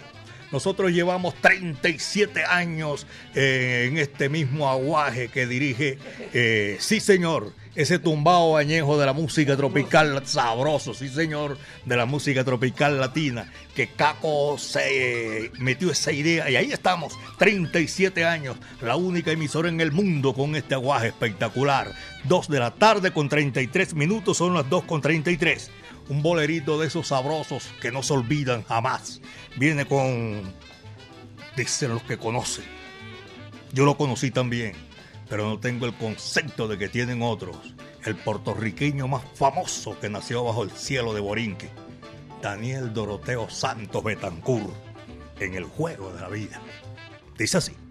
Nosotros 0.52 0.92
llevamos 0.92 1.36
37 1.42 2.46
años 2.46 3.06
eh, 3.36 3.88
en 3.90 3.98
este 3.98 4.30
mismo 4.30 4.70
aguaje 4.70 5.28
que 5.28 5.46
dirige, 5.46 5.98
eh, 6.34 6.78
sí 6.80 7.02
señor, 7.02 7.52
ese 7.78 8.00
tumbao 8.00 8.58
añejo 8.58 8.98
de 8.98 9.06
la 9.06 9.14
música 9.14 9.56
tropical 9.56 10.26
sabroso, 10.26 10.96
sí 10.96 11.10
señor, 11.10 11.60
de 11.86 11.96
la 11.96 12.08
música 12.08 12.44
tropical 12.44 13.00
latina, 13.00 13.52
que 13.76 13.86
Caco 13.88 14.58
se 14.58 15.52
metió 15.60 15.92
esa 15.92 16.12
idea 16.12 16.50
y 16.50 16.56
ahí 16.56 16.72
estamos, 16.72 17.14
37 17.38 18.26
años, 18.26 18.58
la 18.82 18.96
única 18.96 19.32
emisora 19.32 19.70
en 19.70 19.80
el 19.80 19.92
mundo 19.92 20.34
con 20.34 20.56
este 20.56 20.74
aguaje 20.74 21.10
espectacular. 21.10 21.92
2 22.24 22.48
de 22.48 22.60
la 22.60 22.72
tarde 22.72 23.12
con 23.12 23.30
33 23.30 23.94
minutos, 23.94 24.38
son 24.38 24.56
las 24.56 24.68
2 24.68 24.84
con 24.86 25.00
33 25.02 25.70
un 26.10 26.24
bolerito 26.24 26.80
de 26.80 26.88
esos 26.88 27.10
sabrosos 27.10 27.70
que 27.82 27.92
no 27.92 28.02
se 28.02 28.14
olvidan 28.14 28.64
jamás. 28.64 29.22
Viene 29.58 29.86
con, 29.86 30.42
dicen 31.56 31.90
los 31.90 32.02
que 32.04 32.18
conocen. 32.18 32.66
Yo 33.74 33.86
lo 33.86 33.98
conocí 33.98 34.32
también, 34.32 34.74
pero 35.30 35.48
no 35.48 35.60
tengo 35.60 35.86
el 35.86 35.96
concepto 35.96 36.68
de 36.68 36.78
que 36.78 36.90
tienen 36.90 37.22
otros. 37.22 37.58
El 38.06 38.16
puertorriqueño 38.16 39.08
más 39.08 39.24
famoso 39.34 40.00
que 40.00 40.10
nació 40.10 40.44
bajo 40.44 40.64
el 40.64 40.72
cielo 40.72 41.14
de 41.14 41.20
Borinque, 41.20 41.70
Daniel 42.42 42.94
Doroteo 42.94 43.50
Santos 43.50 44.04
Betancur, 44.04 44.72
en 45.40 45.56
el 45.56 45.66
juego 45.66 46.12
de 46.14 46.22
la 46.22 46.30
vida. 46.30 46.62
Dice 47.38 47.58
así. 47.58 47.87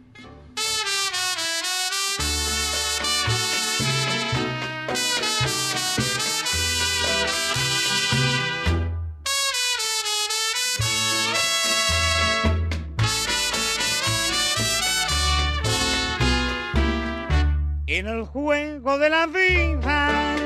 Juego 18.27 18.99
de 18.99 19.11
la 19.11 19.27
vida 19.27 20.37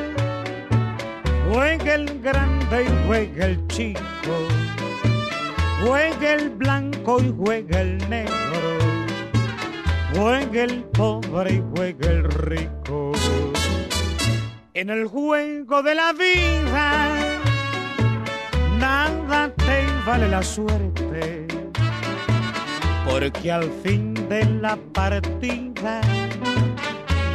juega 1.50 1.94
el 1.94 2.20
grande 2.20 2.84
y 2.84 3.06
juega 3.06 3.46
el 3.46 3.66
chico. 3.68 4.00
Juega 5.82 6.34
el 6.34 6.50
blanco 6.50 7.20
y 7.20 7.34
juega 7.36 7.80
el 7.80 8.08
negro. 8.08 8.78
Juega 10.14 10.64
el 10.64 10.84
pobre 10.84 11.54
y 11.54 11.62
juega 11.74 12.10
el 12.10 12.24
rico. 12.24 13.12
En 14.74 14.90
el 14.90 15.06
juego 15.06 15.82
de 15.82 15.94
la 15.94 16.12
vida, 16.12 17.08
nada 18.78 19.52
te 19.54 19.86
vale 20.06 20.28
la 20.28 20.42
suerte. 20.42 21.46
Porque 23.08 23.50
al 23.50 23.70
fin 23.82 24.14
de 24.28 24.44
la 24.44 24.76
partida, 24.92 26.00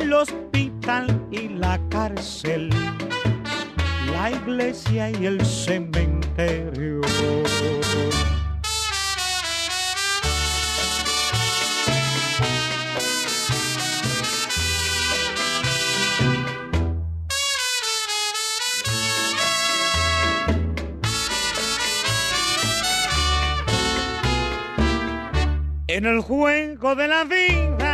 el 0.00 0.12
hospital 0.12 1.26
y 1.30 1.48
la 1.48 1.80
cárcel 1.88 2.70
la 4.24 4.30
iglesia 4.30 5.10
y 5.10 5.26
el 5.26 5.44
cementerio. 5.44 7.00
En 25.86 26.06
el 26.06 26.20
juego 26.20 26.94
de 26.96 27.08
la 27.08 27.24
vida, 27.24 27.93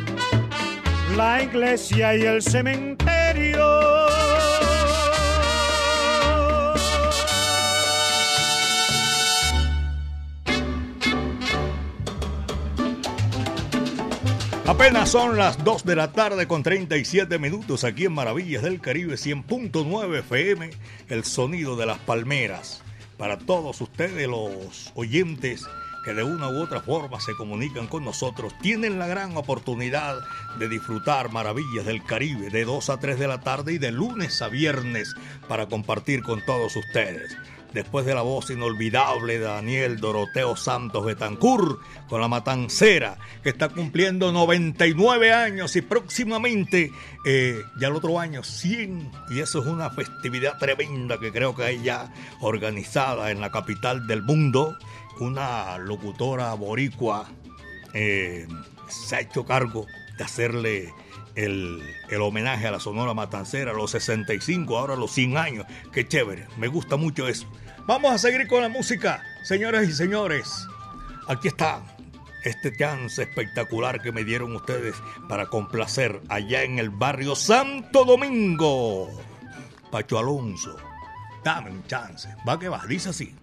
la 1.15 1.43
iglesia 1.43 2.15
y 2.15 2.21
el 2.21 2.41
cementerio. 2.41 3.11
Apenas 14.67 15.09
son 15.09 15.37
las 15.37 15.63
2 15.63 15.85
de 15.85 15.95
la 15.95 16.11
tarde 16.11 16.47
con 16.47 16.63
37 16.63 17.37
minutos 17.39 17.83
aquí 17.83 18.05
en 18.05 18.13
Maravillas 18.13 18.63
del 18.63 18.79
Caribe 18.79 19.15
100.9 19.15 20.19
FM, 20.19 20.69
el 21.09 21.23
sonido 21.23 21.75
de 21.75 21.85
las 21.85 21.99
palmeras. 21.99 22.81
Para 23.17 23.37
todos 23.37 23.81
ustedes 23.81 24.27
los 24.27 24.91
oyentes 24.95 25.67
que 26.03 26.13
de 26.13 26.23
una 26.23 26.49
u 26.49 26.61
otra 26.61 26.81
forma 26.81 27.19
se 27.19 27.35
comunican 27.35 27.87
con 27.87 28.03
nosotros, 28.03 28.53
tienen 28.61 28.99
la 28.99 29.07
gran 29.07 29.37
oportunidad 29.37 30.19
de 30.57 30.67
disfrutar 30.67 31.31
Maravillas 31.31 31.85
del 31.85 32.03
Caribe 32.03 32.49
de 32.49 32.65
2 32.65 32.89
a 32.89 32.97
3 32.97 33.19
de 33.19 33.27
la 33.27 33.41
tarde 33.41 33.73
y 33.73 33.77
de 33.77 33.91
lunes 33.91 34.41
a 34.41 34.47
viernes 34.47 35.15
para 35.47 35.67
compartir 35.67 36.23
con 36.23 36.43
todos 36.45 36.75
ustedes. 36.75 37.37
Después 37.73 38.05
de 38.05 38.13
la 38.13 38.21
voz 38.21 38.49
inolvidable 38.49 39.39
de 39.39 39.45
Daniel 39.45 39.97
Doroteo 40.01 40.57
Santos 40.57 41.05
Betancur 41.05 41.79
con 42.09 42.19
la 42.19 42.27
matancera 42.27 43.17
que 43.41 43.49
está 43.49 43.69
cumpliendo 43.69 44.33
99 44.33 45.31
años 45.31 45.73
y 45.77 45.81
próximamente 45.81 46.91
eh, 47.25 47.61
ya 47.79 47.87
el 47.87 47.95
otro 47.95 48.19
año 48.19 48.43
100 48.43 49.11
y 49.29 49.39
eso 49.39 49.59
es 49.59 49.67
una 49.67 49.89
festividad 49.89 50.57
tremenda 50.57 51.17
que 51.17 51.31
creo 51.31 51.55
que 51.55 51.63
hay 51.63 51.81
ya 51.81 52.11
organizada 52.41 53.31
en 53.31 53.39
la 53.39 53.51
capital 53.51 54.05
del 54.05 54.21
mundo 54.21 54.75
una 55.21 55.77
locutora 55.77 56.53
boricua 56.55 57.29
eh, 57.93 58.47
se 58.89 59.15
ha 59.15 59.19
hecho 59.21 59.45
cargo 59.45 59.85
de 60.17 60.23
hacerle 60.23 60.93
el, 61.35 61.81
el, 62.09 62.21
homenaje 62.21 62.67
a 62.67 62.71
la 62.71 62.79
Sonora 62.79 63.13
Matancera, 63.13 63.71
los 63.71 63.91
65, 63.91 64.77
ahora 64.77 64.95
los 64.95 65.11
100 65.11 65.37
años. 65.37 65.65
Qué 65.93 66.07
chévere, 66.07 66.47
me 66.57 66.67
gusta 66.67 66.97
mucho 66.97 67.27
eso. 67.27 67.47
Vamos 67.85 68.11
a 68.11 68.17
seguir 68.17 68.47
con 68.47 68.61
la 68.61 68.69
música, 68.69 69.23
señoras 69.43 69.87
y 69.87 69.93
señores. 69.93 70.67
Aquí 71.27 71.47
está 71.47 71.83
este 72.43 72.75
chance 72.75 73.21
espectacular 73.21 74.01
que 74.01 74.11
me 74.11 74.23
dieron 74.23 74.55
ustedes 74.55 74.95
para 75.29 75.45
complacer 75.45 76.19
allá 76.29 76.63
en 76.63 76.79
el 76.79 76.89
barrio 76.89 77.35
Santo 77.35 78.05
Domingo. 78.05 79.07
Pacho 79.91 80.17
Alonso, 80.17 80.75
dame 81.43 81.69
un 81.69 81.85
chance. 81.85 82.29
Va 82.47 82.57
que 82.59 82.69
va, 82.69 82.83
dice 82.87 83.09
así. 83.09 83.35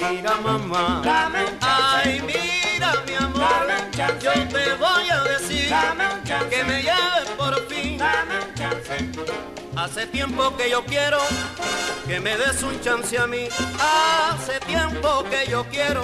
Mira 0.00 0.36
mamá, 0.42 1.02
ay 1.60 2.20
mira 2.20 2.92
mi 3.06 3.14
amor, 3.14 3.66
yo 4.20 4.32
te 4.48 4.74
voy 4.74 5.08
a 5.10 5.22
decir 5.24 5.72
que 6.50 6.64
me 6.64 6.82
lleves 6.82 7.30
por 7.36 7.54
fin. 7.68 7.98
Hace 9.76 10.06
tiempo 10.06 10.56
que 10.56 10.70
yo 10.70 10.84
quiero 10.84 11.18
que 12.06 12.20
me 12.20 12.36
des 12.36 12.62
un 12.62 12.80
chance 12.80 13.18
a 13.18 13.26
mí. 13.26 13.48
Hace 13.80 14.60
tiempo 14.60 15.24
que 15.24 15.50
yo 15.50 15.64
quiero 15.64 16.02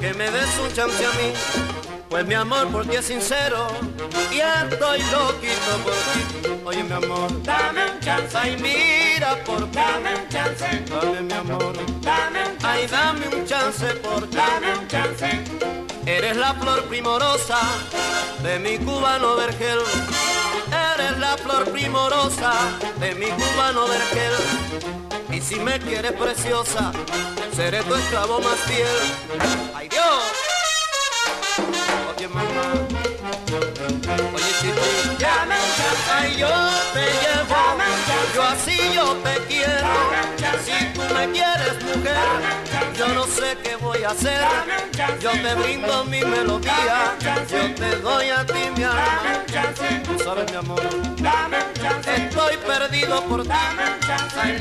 que 0.00 0.14
me 0.14 0.30
des 0.30 0.58
un 0.58 0.72
chance 0.72 1.04
a 1.04 1.10
mí. 1.10 1.32
Pues 2.08 2.26
mi 2.26 2.34
amor 2.34 2.68
por 2.68 2.86
ti 2.86 2.96
es 2.96 3.06
sincero 3.06 3.68
y 4.30 4.38
estoy 4.38 5.00
loquito 5.10 5.72
por 5.84 5.92
ti. 5.92 6.60
Oye 6.64 6.84
mi 6.84 6.92
amor, 6.92 7.42
dame 7.42 7.90
un 7.90 8.00
chance. 8.00 8.36
Ay 8.36 8.56
mira 8.56 9.36
por 9.44 9.70
ti. 9.70 9.76
Dame 9.78 10.14
un 10.14 10.28
chance. 10.28 10.84
Dame 10.88 11.20
mi 11.22 11.32
amor. 11.32 11.72
Dame 12.00 12.48
un 12.48 12.58
chance. 12.58 12.66
Ay 12.66 12.86
dame 12.86 13.28
un 13.28 13.46
chance 13.46 13.86
por 13.96 14.26
ti. 14.28 14.36
Dame 14.36 14.78
un 14.78 14.88
chance. 14.88 15.44
Eres 16.06 16.36
la 16.36 16.54
flor 16.54 16.84
primorosa 16.84 17.60
de 18.42 18.58
mi 18.58 18.78
cubano 18.78 19.36
vergel. 19.36 19.78
Eres 20.72 21.18
la 21.18 21.36
flor 21.36 21.70
primorosa 21.70 22.52
de 22.98 23.14
mi 23.14 23.26
cubano 23.26 23.86
vergel. 23.86 24.32
Y 25.30 25.40
si 25.40 25.56
me 25.56 25.78
quieres 25.78 26.12
preciosa, 26.12 26.92
seré 27.54 27.82
tu 27.82 27.94
esclavo 27.94 28.40
más 28.40 28.58
fiel. 28.60 28.86
¡Ay 29.74 29.88
Dios! 29.88 30.22
Oye 32.16 32.28
mamá, 32.28 32.72
oye 34.34 34.52
chico, 34.60 34.84
llame 35.18 35.54
un 35.54 35.70
chance, 35.76 36.10
ay 36.18 36.36
yo 36.36 36.48
te 36.92 37.04
llevo, 37.22 37.60
yo 38.34 38.42
así 38.42 38.78
yo 38.94 39.16
te 39.24 39.34
quiero. 39.46 39.88
Si 40.64 40.92
tú 40.94 41.02
me 41.14 41.30
quieres, 41.32 41.51
yo 42.96 43.08
no 43.08 43.24
sé 43.24 43.56
qué 43.62 43.76
voy 43.76 44.02
a 44.04 44.10
hacer. 44.10 44.42
Yo 45.20 45.30
te 45.30 45.54
brindo 45.54 46.04
mi 46.04 46.20
melodía, 46.20 47.16
yo 47.48 47.74
te 47.74 47.96
doy 47.96 48.28
a 48.28 48.44
ti 48.44 48.70
mi 48.76 48.82
alma. 48.84 49.44
Tú 50.04 50.18
sabes, 50.22 50.50
mi 50.50 50.56
amor, 50.56 50.80
estoy 52.06 52.56
perdido 52.66 53.22
por 53.24 53.42
ti. 53.42 53.48
Un 53.48 54.00
chance, 54.00 54.52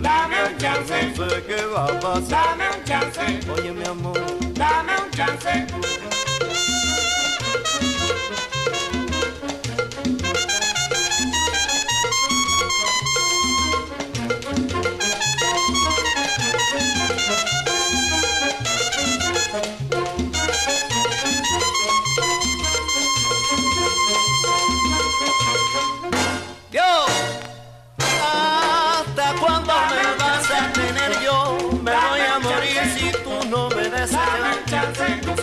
dame 0.00 0.44
un 0.44 0.58
chance, 0.58 1.12
no 1.16 1.28
sé 1.28 1.42
qué 1.46 1.64
va 1.66 1.84
a 1.84 2.00
pasar. 2.00 2.28
dame 2.28 2.64
un 2.70 2.84
chance, 2.84 3.40
Oye, 3.52 3.72
mi 3.72 3.84
amor. 3.84 4.20
dame 4.54 4.92
un 5.00 5.10
chance. 5.10 6.13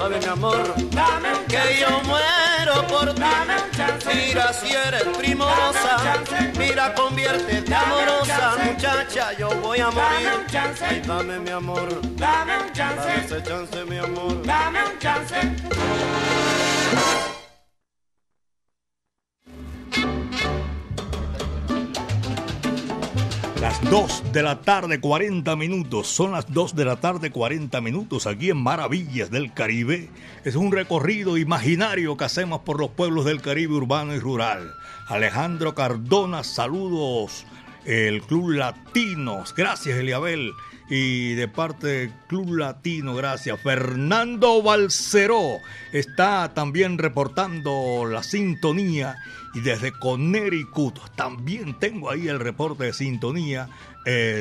Chance. 0.09 0.15
Sabes, 0.19 0.25
mi 0.25 0.31
amor, 0.31 0.75
que 1.47 1.79
yo 1.79 2.01
muero 2.03 2.87
por 2.87 3.13
ti. 3.13 3.21
Mira 4.13 4.53
si 4.53 4.73
eres 4.73 5.03
primorosa, 5.17 6.23
mira 6.57 6.93
conviértete 6.95 7.73
amorosa, 7.73 8.55
muchacha, 8.63 9.33
yo 9.37 9.49
voy 9.61 9.79
a 9.79 9.91
morir. 9.91 10.45
Ay, 10.81 11.01
dame 11.05 11.39
mi 11.39 11.49
amor, 11.49 11.89
Dame 12.17 12.57
un 12.57 12.73
dame 12.73 12.73
chance, 12.73 13.15
ese 13.25 13.43
chance, 13.43 13.85
mi 13.85 13.97
amor. 13.97 14.41
dame 14.43 14.79
un 14.83 14.99
chance. 14.99 16.61
2 23.91 24.31
de 24.31 24.41
la 24.41 24.61
tarde, 24.61 25.01
40 25.01 25.53
minutos. 25.57 26.07
Son 26.07 26.31
las 26.31 26.49
2 26.53 26.77
de 26.77 26.85
la 26.85 27.01
tarde, 27.01 27.29
40 27.29 27.81
minutos 27.81 28.25
aquí 28.25 28.49
en 28.49 28.55
Maravillas 28.55 29.29
del 29.29 29.51
Caribe. 29.53 30.09
Es 30.45 30.55
un 30.55 30.71
recorrido 30.71 31.37
imaginario 31.37 32.15
que 32.15 32.23
hacemos 32.23 32.61
por 32.61 32.79
los 32.79 32.91
pueblos 32.91 33.25
del 33.25 33.41
Caribe 33.41 33.73
urbano 33.73 34.15
y 34.15 34.19
rural. 34.19 34.71
Alejandro 35.09 35.75
Cardona, 35.75 36.45
saludos. 36.45 37.45
El 37.83 38.21
Club 38.21 38.51
Latinos, 38.51 39.53
gracias 39.53 39.97
Eliabel. 39.97 40.53
Y 40.93 41.35
de 41.35 41.47
parte 41.47 41.87
del 41.87 42.11
Club 42.27 42.57
Latino, 42.57 43.15
gracias. 43.15 43.57
Fernando 43.61 44.61
Balceró 44.61 45.59
está 45.93 46.53
también 46.53 46.97
reportando 46.97 48.03
la 48.05 48.21
sintonía. 48.23 49.15
Y 49.53 49.61
desde 49.61 49.93
Connecticut 49.93 50.99
también 51.15 51.79
tengo 51.79 52.11
ahí 52.11 52.27
el 52.27 52.41
reporte 52.41 52.83
de 52.83 52.93
sintonía. 52.93 53.69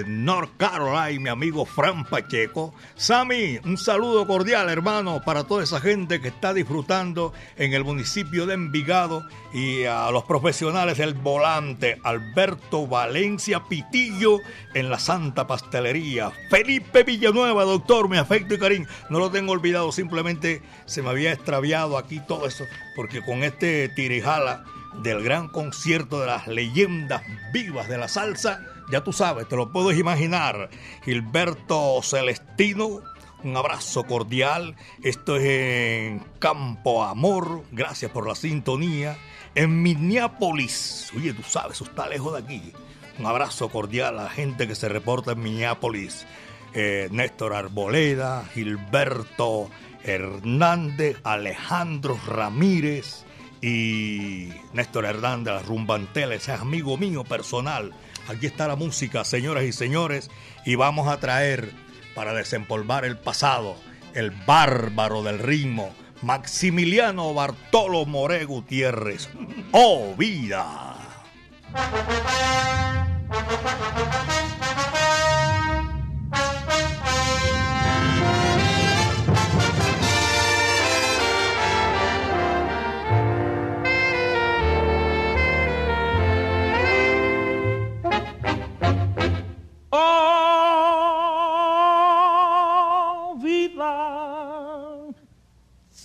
North 0.06 0.56
Carolina, 0.56 1.20
mi 1.20 1.28
amigo 1.28 1.66
Fran 1.66 2.04
Pacheco. 2.04 2.74
Sammy, 2.96 3.58
un 3.64 3.76
saludo 3.76 4.26
cordial, 4.26 4.70
hermano, 4.70 5.22
para 5.24 5.44
toda 5.44 5.62
esa 5.64 5.80
gente 5.80 6.20
que 6.20 6.28
está 6.28 6.54
disfrutando 6.54 7.34
en 7.56 7.74
el 7.74 7.84
municipio 7.84 8.46
de 8.46 8.54
Envigado 8.54 9.26
y 9.52 9.84
a 9.84 10.10
los 10.10 10.24
profesionales 10.24 10.98
del 10.98 11.14
volante, 11.14 12.00
Alberto 12.04 12.86
Valencia 12.86 13.64
Pitillo 13.68 14.38
en 14.74 14.88
la 14.88 14.98
Santa 14.98 15.46
Pastelería. 15.46 16.30
Felipe 16.48 17.02
Villanueva, 17.02 17.64
doctor, 17.64 18.08
mi 18.08 18.16
afecto 18.16 18.54
y 18.54 18.58
cariño. 18.58 18.86
No 19.10 19.18
lo 19.18 19.30
tengo 19.30 19.52
olvidado, 19.52 19.92
simplemente 19.92 20.62
se 20.86 21.02
me 21.02 21.10
había 21.10 21.32
extraviado 21.32 21.98
aquí 21.98 22.20
todo 22.26 22.46
eso, 22.46 22.64
porque 22.96 23.22
con 23.22 23.44
este 23.44 23.88
tirijala 23.90 24.64
del 25.02 25.22
gran 25.22 25.48
concierto 25.48 26.20
de 26.20 26.26
las 26.26 26.46
leyendas 26.48 27.22
vivas 27.52 27.88
de 27.88 27.98
la 27.98 28.08
salsa, 28.08 28.60
ya 28.90 29.02
tú 29.02 29.12
sabes, 29.12 29.48
te 29.48 29.56
lo 29.56 29.70
puedes 29.70 29.98
imaginar. 29.98 30.70
Gilberto 31.04 32.00
Celestino, 32.02 33.00
un 33.42 33.56
abrazo 33.56 34.04
cordial. 34.04 34.76
Esto 35.02 35.36
es 35.36 35.44
en 35.44 36.24
Campo 36.38 37.04
Amor. 37.04 37.64
Gracias 37.72 38.10
por 38.10 38.26
la 38.26 38.34
sintonía. 38.34 39.16
En 39.54 39.82
Minneapolis. 39.82 41.10
Oye, 41.16 41.32
tú 41.32 41.42
sabes, 41.42 41.76
eso 41.76 41.84
está 41.84 42.08
lejos 42.08 42.32
de 42.32 42.38
aquí. 42.40 42.72
Un 43.18 43.26
abrazo 43.26 43.68
cordial 43.68 44.18
a 44.18 44.24
la 44.24 44.30
gente 44.30 44.68
que 44.68 44.74
se 44.74 44.88
reporta 44.88 45.32
en 45.32 45.42
Minneapolis. 45.42 46.26
Eh, 46.72 47.08
Néstor 47.10 47.54
Arboleda, 47.54 48.44
Gilberto 48.54 49.68
Hernández, 50.04 51.18
Alejandro 51.24 52.18
Ramírez 52.26 53.24
y 53.62 54.48
Néstor 54.72 55.04
Hernández, 55.04 55.54
la 55.54 55.62
rumbantela, 55.62 56.34
ese 56.34 56.54
es 56.54 56.60
amigo 56.60 56.96
mío 56.96 57.24
personal. 57.24 57.92
Aquí 58.28 58.46
está 58.46 58.68
la 58.68 58.76
música, 58.76 59.24
señoras 59.24 59.64
y 59.64 59.72
señores, 59.72 60.30
y 60.64 60.76
vamos 60.76 61.08
a 61.08 61.18
traer 61.18 61.72
para 62.14 62.32
desempolvar 62.32 63.04
el 63.04 63.18
pasado, 63.18 63.76
el 64.14 64.30
bárbaro 64.30 65.22
del 65.22 65.38
ritmo, 65.38 65.94
Maximiliano 66.22 67.32
Bartolo 67.34 68.04
More 68.06 68.44
Gutiérrez. 68.44 69.28
¡Oh, 69.72 70.14
vida! 70.16 70.96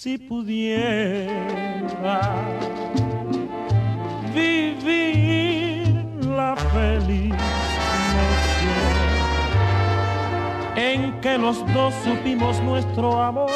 Si 0.05 0.19
pudiera 0.19 1.27
vivir 4.35 6.05
la 6.37 6.55
feliz 6.55 7.33
noche 8.13 8.75
en 10.75 11.19
que 11.21 11.39
los 11.39 11.57
dos 11.73 11.91
supimos 12.03 12.61
nuestro 12.61 13.19
amor. 13.19 13.49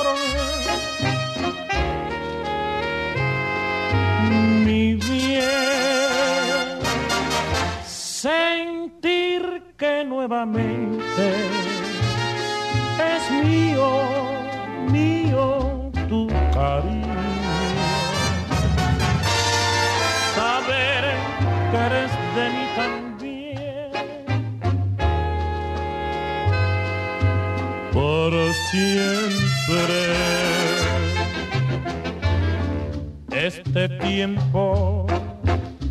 Mi 4.65 4.95
bien, 4.95 6.79
sentir 7.85 9.61
que 9.77 10.03
nuevamente 10.03 11.27
es 13.13 13.29
mío, 13.45 14.01
mío 14.91 15.68
tu 16.09 16.27
cariño. 16.53 17.15
Saber 20.35 21.03
que 21.71 21.77
eres 21.77 22.11
de 22.35 22.45
mí 22.55 22.65
también. 22.81 23.91
Por 27.93 28.31
siempre. 28.71 29.99
Este 33.31 33.87
tiempo 33.87 35.05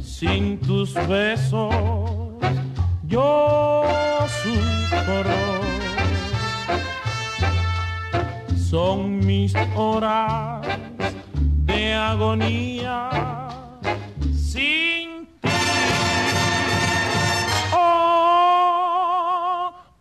sin 0.03 0.59
tus 0.59 0.93
besos 1.07 1.73
yo 3.07 3.85
sufro. 4.43 5.68
Son 8.71 9.25
mis 9.25 9.55
horas 9.77 10.61
de 11.65 11.95
agonía 11.95 13.09
sin 14.31 15.27
ti. 15.41 15.49
Oh, 17.73 18.13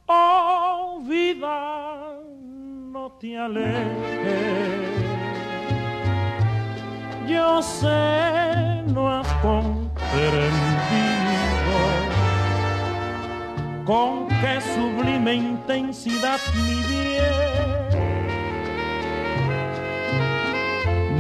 oh, 0.08 1.02
vida, 1.08 2.18
no 2.92 3.10
te 3.22 3.38
alejes. 3.38 3.86
Yo 7.26 7.62
sé, 7.62 8.84
no 8.88 9.10
has 9.18 9.28
comprendido 9.42 10.52
con 13.86 14.28
qué 14.28 14.60
sublime 14.76 15.36
intensidad 15.36 16.42
mi 16.54 16.84
bien 16.94 17.87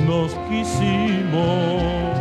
nos 0.08 0.34
quisimos. 0.48 2.17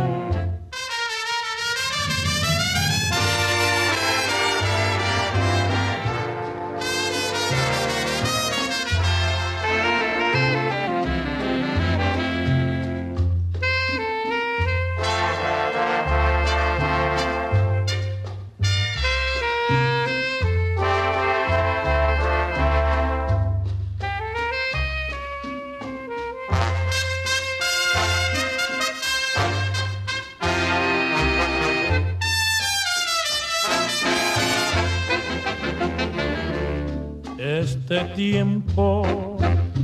Tiempo 38.17 39.37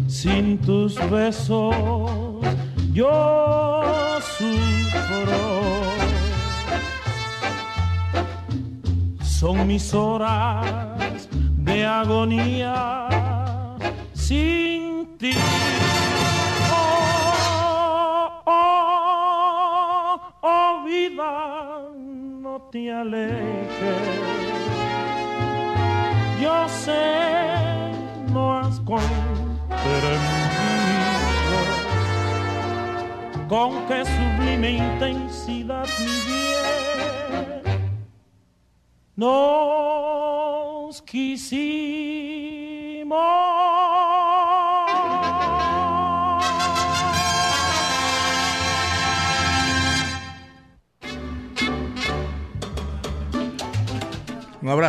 sin 0.07 0.57
tus 0.57 0.95
besos 1.11 1.75
yo 2.91 4.17
sufro. 4.38 5.43
Son 9.23 9.67
mis 9.67 9.93
horas 9.93 11.29
de 11.57 11.86
agonía 11.86 12.53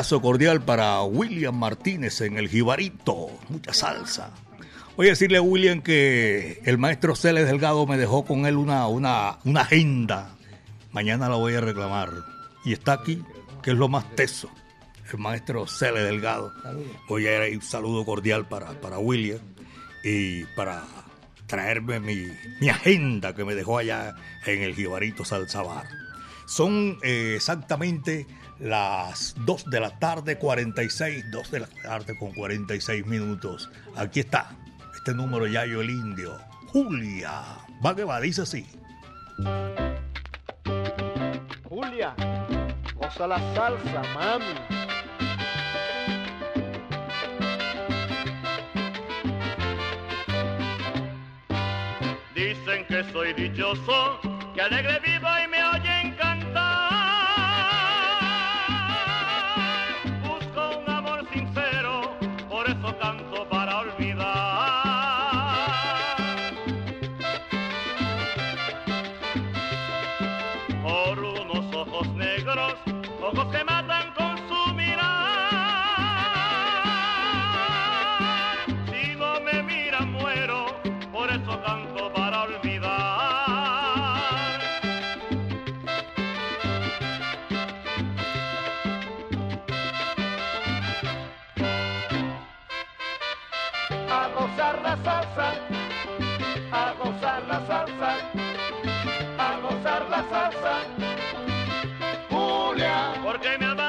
abrazo 0.05 0.21
cordial 0.21 0.61
para 0.61 1.03
William 1.03 1.59
Martínez 1.59 2.21
en 2.21 2.37
el 2.37 2.51
Jibarito. 2.51 3.31
Mucha 3.49 3.73
salsa. 3.73 4.35
Voy 4.99 5.07
a 5.07 5.11
decirle 5.11 5.39
a 5.39 5.41
William 5.41 5.81
que 5.81 6.61
el 6.67 6.77
maestro 6.77 7.17
Celes 7.17 7.47
Delgado 7.47 7.87
me 7.87 7.97
dejó 7.97 8.27
con 8.27 8.45
él 8.45 8.59
una, 8.59 8.87
una, 8.87 9.39
agenda. 9.59 10.37
Mañana 10.93 11.31
la 11.31 11.37
voy 11.37 11.55
a 11.55 11.63
reclamar. 11.63 12.11
Y 12.67 12.75
está 12.75 12.93
aquí, 12.93 13.23
que 13.63 13.71
es 13.71 13.79
lo 13.79 13.89
más 13.89 14.15
teso. 14.15 14.51
El 15.11 15.21
maestro 15.21 15.67
Celes 15.67 16.05
Delgado. 16.05 16.53
Voy 17.09 17.27
a 17.27 17.49
ir 17.49 17.57
un 17.57 17.63
saludo 17.63 18.05
cordial 18.05 18.47
para, 18.47 18.79
para 18.83 18.99
William 18.99 19.41
y 20.05 20.45
para 20.55 20.83
traerme 21.47 21.99
mi, 21.99 22.27
mi 22.61 22.69
agenda 22.69 23.35
que 23.35 23.47
me 23.47 23.55
dejó 23.55 23.79
allá 23.79 24.15
en 24.45 24.65
el 24.65 24.75
Jibarito 24.75 25.25
Salsabar. 25.25 25.87
Son 26.45 26.99
eh, 27.03 27.33
exactamente 27.37 28.27
las 28.59 29.35
2 29.45 29.71
de 29.71 29.81
la 29.81 29.99
tarde, 29.99 30.39
46, 30.39 31.31
2 31.31 31.51
de 31.51 31.61
la 31.61 31.67
tarde 31.83 32.17
con 32.19 32.33
46 32.33 33.07
minutos. 33.07 33.71
Aquí 33.97 34.21
está, 34.21 34.57
este 34.95 35.15
número 35.15 35.47
ya 35.47 35.67
yo 35.67 35.81
el 35.81 35.91
indio. 35.91 36.39
Julia, 36.69 37.43
va 37.85 37.95
que 37.95 38.05
va, 38.05 38.21
dice 38.21 38.43
así. 38.43 38.67
Julia, 41.69 42.15
goza 42.95 43.27
la 43.27 43.39
salsa, 43.55 44.03
mami. 44.15 44.45
Dicen 52.35 52.87
que 52.87 53.05
soy 53.13 53.33
dichoso, 53.35 54.21
que 54.55 54.61
alegre 54.61 55.01
vivo 55.01 55.29
y 55.44 55.44
salsa, 95.35 95.53
a 96.73 96.95
gozar 97.03 97.43
la 97.49 97.67
salsa, 97.67 98.17
a 99.39 99.59
gozar 99.61 100.09
la 100.09 100.23
salsa. 100.31 100.75
Julia, 102.31 103.15
Porque 103.23 103.59
me 103.59 103.67
abandonaste, 103.67 103.84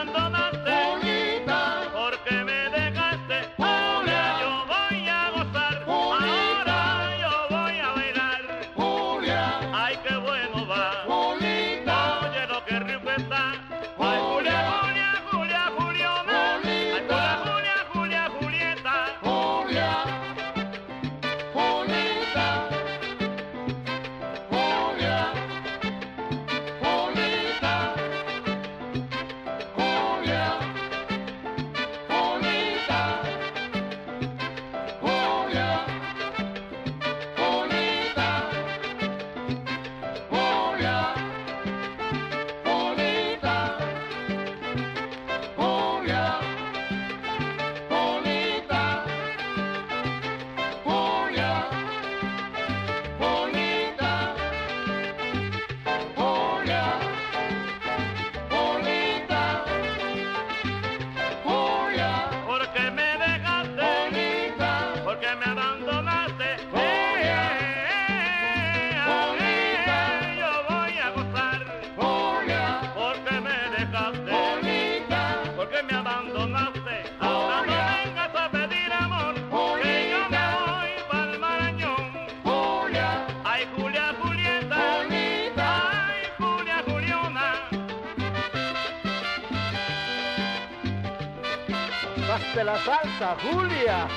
Hazte 92.35 92.65
la 92.65 92.77
salsa, 92.83 93.37
Julia. 93.43 94.09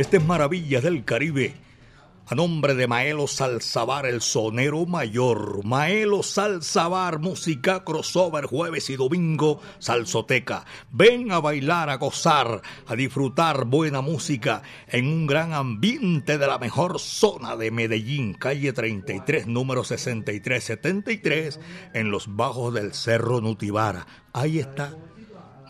Este 0.00 0.16
es 0.16 0.24
Maravillas 0.24 0.82
del 0.82 1.04
Caribe. 1.04 1.54
A 2.30 2.34
nombre 2.34 2.74
de 2.74 2.86
Maelo 2.86 3.26
Salsabar, 3.26 4.04
el 4.04 4.20
sonero 4.20 4.84
mayor. 4.84 5.64
Maelo 5.64 6.22
Salsabar, 6.22 7.20
música 7.20 7.84
crossover, 7.84 8.44
jueves 8.44 8.90
y 8.90 8.96
domingo, 8.96 9.62
salsoteca. 9.78 10.66
Ven 10.90 11.32
a 11.32 11.40
bailar, 11.40 11.88
a 11.88 11.94
gozar, 11.94 12.60
a 12.86 12.94
disfrutar 12.96 13.64
buena 13.64 14.02
música 14.02 14.60
en 14.88 15.06
un 15.06 15.26
gran 15.26 15.54
ambiente 15.54 16.36
de 16.36 16.46
la 16.46 16.58
mejor 16.58 17.00
zona 17.00 17.56
de 17.56 17.70
Medellín, 17.70 18.34
calle 18.34 18.74
33, 18.74 19.46
número 19.46 19.82
6373, 19.82 21.60
en 21.94 22.10
los 22.10 22.36
bajos 22.36 22.74
del 22.74 22.92
Cerro 22.92 23.40
Nutibara. 23.40 24.06
Ahí 24.34 24.58
está 24.58 24.94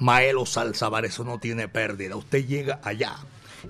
Maelo 0.01 0.45
Salsabar, 0.45 1.05
eso 1.05 1.23
no 1.23 1.39
tiene 1.39 1.69
pérdida. 1.69 2.17
Usted 2.17 2.45
llega 2.49 2.81
allá 2.83 3.17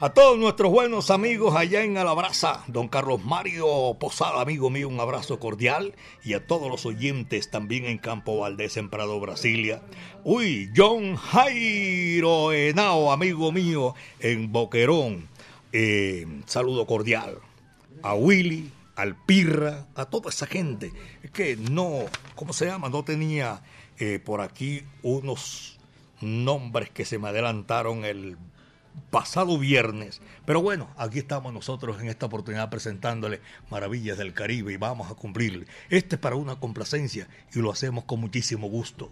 A 0.03 0.09
todos 0.09 0.37
nuestros 0.37 0.69
buenos 0.69 1.09
amigos 1.11 1.55
allá 1.55 1.81
en 1.81 1.97
Alabraza, 1.97 2.65
don 2.67 2.89
Carlos 2.89 3.23
Mario 3.23 3.95
Posada, 3.97 4.41
amigo 4.41 4.69
mío, 4.69 4.89
un 4.89 4.99
abrazo 4.99 5.39
cordial. 5.39 5.95
Y 6.25 6.33
a 6.33 6.45
todos 6.45 6.69
los 6.69 6.85
oyentes 6.85 7.49
también 7.49 7.85
en 7.85 7.99
Campo 7.99 8.39
Valdés, 8.39 8.75
en 8.75 8.89
Prado, 8.89 9.17
Brasilia. 9.21 9.81
Uy, 10.25 10.69
John 10.75 11.15
Jairo 11.15 12.51
Henao, 12.51 13.13
amigo 13.13 13.53
mío, 13.53 13.95
en 14.19 14.51
Boquerón. 14.51 15.29
Eh, 15.73 16.25
saludo 16.45 16.85
cordial. 16.85 17.39
A 18.03 18.13
Willy, 18.13 18.71
al 18.95 19.15
Pirra, 19.15 19.87
a 19.95 20.05
toda 20.05 20.29
esa 20.29 20.45
gente. 20.45 20.93
Es 21.23 21.31
que 21.31 21.57
no, 21.57 22.05
¿cómo 22.35 22.53
se 22.53 22.67
llama? 22.67 22.89
No 22.89 23.03
tenía 23.03 23.63
eh, 23.97 24.19
por 24.19 24.41
aquí 24.41 24.83
unos 25.01 25.79
nombres 26.21 26.91
que 26.91 27.05
se 27.05 27.17
me 27.17 27.29
adelantaron 27.29 28.05
el 28.05 28.37
pasado 29.09 29.57
viernes. 29.57 30.21
Pero 30.45 30.61
bueno, 30.61 30.89
aquí 30.95 31.19
estamos 31.19 31.51
nosotros 31.51 31.99
en 31.99 32.07
esta 32.07 32.27
oportunidad 32.27 32.69
presentándole 32.69 33.41
Maravillas 33.71 34.19
del 34.19 34.33
Caribe 34.33 34.73
y 34.73 34.77
vamos 34.77 35.09
a 35.11 35.15
cumplirle. 35.15 35.65
Este 35.89 36.15
es 36.15 36.21
para 36.21 36.35
una 36.35 36.59
complacencia 36.59 37.27
y 37.51 37.59
lo 37.59 37.71
hacemos 37.71 38.03
con 38.03 38.19
muchísimo 38.19 38.67
gusto. 38.67 39.11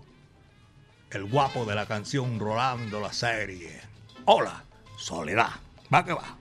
El 1.10 1.26
guapo 1.26 1.66
de 1.66 1.74
la 1.76 1.88
canción 1.88 2.40
Rolando 2.40 3.02
la 3.02 3.12
serie. 3.12 3.82
Hola, 4.26 4.64
Soledad. 4.96 5.50
Va 5.94 6.06
que 6.06 6.14
va. 6.14 6.41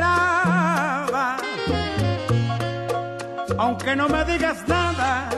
aunque 3.61 3.95
no 3.95 4.09
me 4.09 4.25
digas 4.25 4.67
nada, 4.67 5.29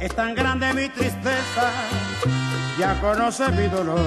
es 0.00 0.14
tan 0.14 0.34
grande 0.34 0.74
mi 0.74 0.86
tristeza, 0.90 1.70
ya 2.78 3.00
conoces 3.00 3.50
mi 3.52 3.66
dolor. 3.68 4.04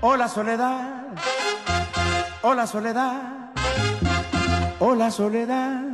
Hola 0.00 0.26
soledad, 0.26 1.04
hola 2.42 2.66
soledad, 2.66 3.22
hola 4.80 5.08
soledad. 5.12 5.91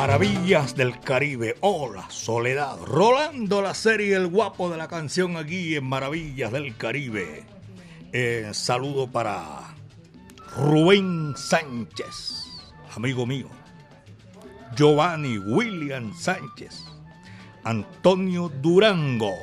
Maravillas 0.00 0.74
del 0.76 0.98
Caribe. 0.98 1.56
Hola, 1.60 2.06
Soledad. 2.08 2.78
Rolando 2.86 3.60
la 3.60 3.74
serie 3.74 4.16
El 4.16 4.28
Guapo 4.28 4.70
de 4.70 4.78
la 4.78 4.88
canción 4.88 5.36
aquí 5.36 5.76
en 5.76 5.84
Maravillas 5.84 6.50
del 6.52 6.74
Caribe. 6.74 7.44
Eh, 8.14 8.48
saludo 8.54 9.08
para 9.08 9.74
Rubén 10.56 11.34
Sánchez, 11.36 12.46
amigo 12.96 13.26
mío. 13.26 13.48
Giovanni 14.74 15.36
William 15.36 16.16
Sánchez. 16.16 16.82
Antonio 17.62 18.50
Durango. 18.62 19.34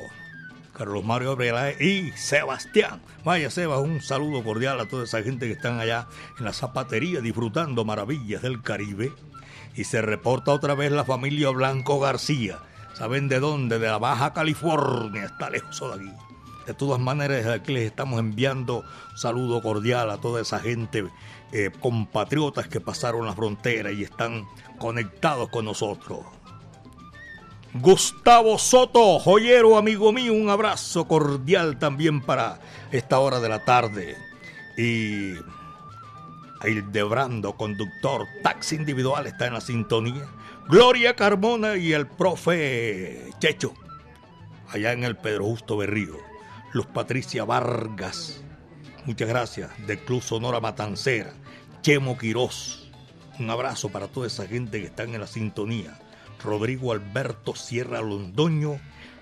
Carlos 0.72 1.04
Mario 1.04 1.30
Abrela 1.30 1.70
y 1.70 2.10
Sebastián. 2.16 3.00
Vaya 3.24 3.48
Sebas, 3.48 3.78
un 3.78 4.02
saludo 4.02 4.42
cordial 4.42 4.80
a 4.80 4.88
toda 4.88 5.04
esa 5.04 5.22
gente 5.22 5.46
que 5.46 5.52
están 5.52 5.78
allá 5.78 6.08
en 6.36 6.46
la 6.46 6.52
zapatería 6.52 7.20
disfrutando 7.20 7.84
maravillas 7.84 8.42
del 8.42 8.60
Caribe 8.60 9.12
y 9.78 9.84
se 9.84 10.02
reporta 10.02 10.52
otra 10.52 10.74
vez 10.74 10.90
la 10.90 11.04
familia 11.04 11.50
Blanco 11.50 12.00
García. 12.00 12.58
¿Saben 12.94 13.28
de 13.28 13.38
dónde? 13.38 13.78
De 13.78 13.86
la 13.86 13.98
Baja 13.98 14.32
California, 14.32 15.26
está 15.26 15.50
lejos 15.50 15.78
de 15.78 15.94
aquí. 15.94 16.12
De 16.66 16.74
todas 16.74 16.98
maneras, 16.98 17.46
aquí 17.46 17.72
les 17.72 17.84
estamos 17.84 18.18
enviando 18.18 18.80
un 18.80 19.16
saludo 19.16 19.62
cordial 19.62 20.10
a 20.10 20.18
toda 20.18 20.42
esa 20.42 20.58
gente, 20.58 21.06
eh, 21.52 21.70
compatriotas 21.78 22.66
que 22.66 22.80
pasaron 22.80 23.24
la 23.24 23.34
frontera 23.34 23.92
y 23.92 24.02
están 24.02 24.48
conectados 24.78 25.48
con 25.48 25.66
nosotros. 25.66 26.26
Gustavo 27.74 28.58
Soto, 28.58 29.20
joyero 29.20 29.78
amigo 29.78 30.12
mío, 30.12 30.32
un 30.32 30.50
abrazo 30.50 31.06
cordial 31.06 31.78
también 31.78 32.20
para 32.20 32.58
esta 32.90 33.20
hora 33.20 33.38
de 33.38 33.48
la 33.48 33.64
tarde. 33.64 34.16
Y 34.76 35.34
Hildebrando, 36.64 37.56
conductor, 37.56 38.26
taxi 38.42 38.76
individual, 38.76 39.26
está 39.26 39.46
en 39.46 39.54
la 39.54 39.60
sintonía. 39.60 40.26
Gloria 40.68 41.14
Carmona 41.14 41.76
y 41.76 41.92
el 41.92 42.06
profe 42.06 43.30
Checho. 43.38 43.74
allá 44.68 44.92
en 44.92 45.04
el 45.04 45.16
Pedro 45.16 45.44
Justo 45.44 45.76
Berrío. 45.76 46.16
Luz 46.72 46.86
Patricia 46.86 47.44
Vargas, 47.44 48.42
muchas 49.06 49.28
gracias, 49.28 49.70
del 49.86 49.98
Club 50.00 50.22
Sonora 50.22 50.60
Matancera. 50.60 51.32
Chemo 51.80 52.18
Quirós, 52.18 52.90
un 53.38 53.48
abrazo 53.48 53.88
para 53.88 54.08
toda 54.08 54.26
esa 54.26 54.46
gente 54.46 54.80
que 54.80 54.86
están 54.88 55.14
en 55.14 55.20
la 55.20 55.26
sintonía. 55.26 55.98
Rodrigo 56.44 56.92
Alberto 56.92 57.54
Sierra 57.54 58.00
Londoño, 58.00 58.78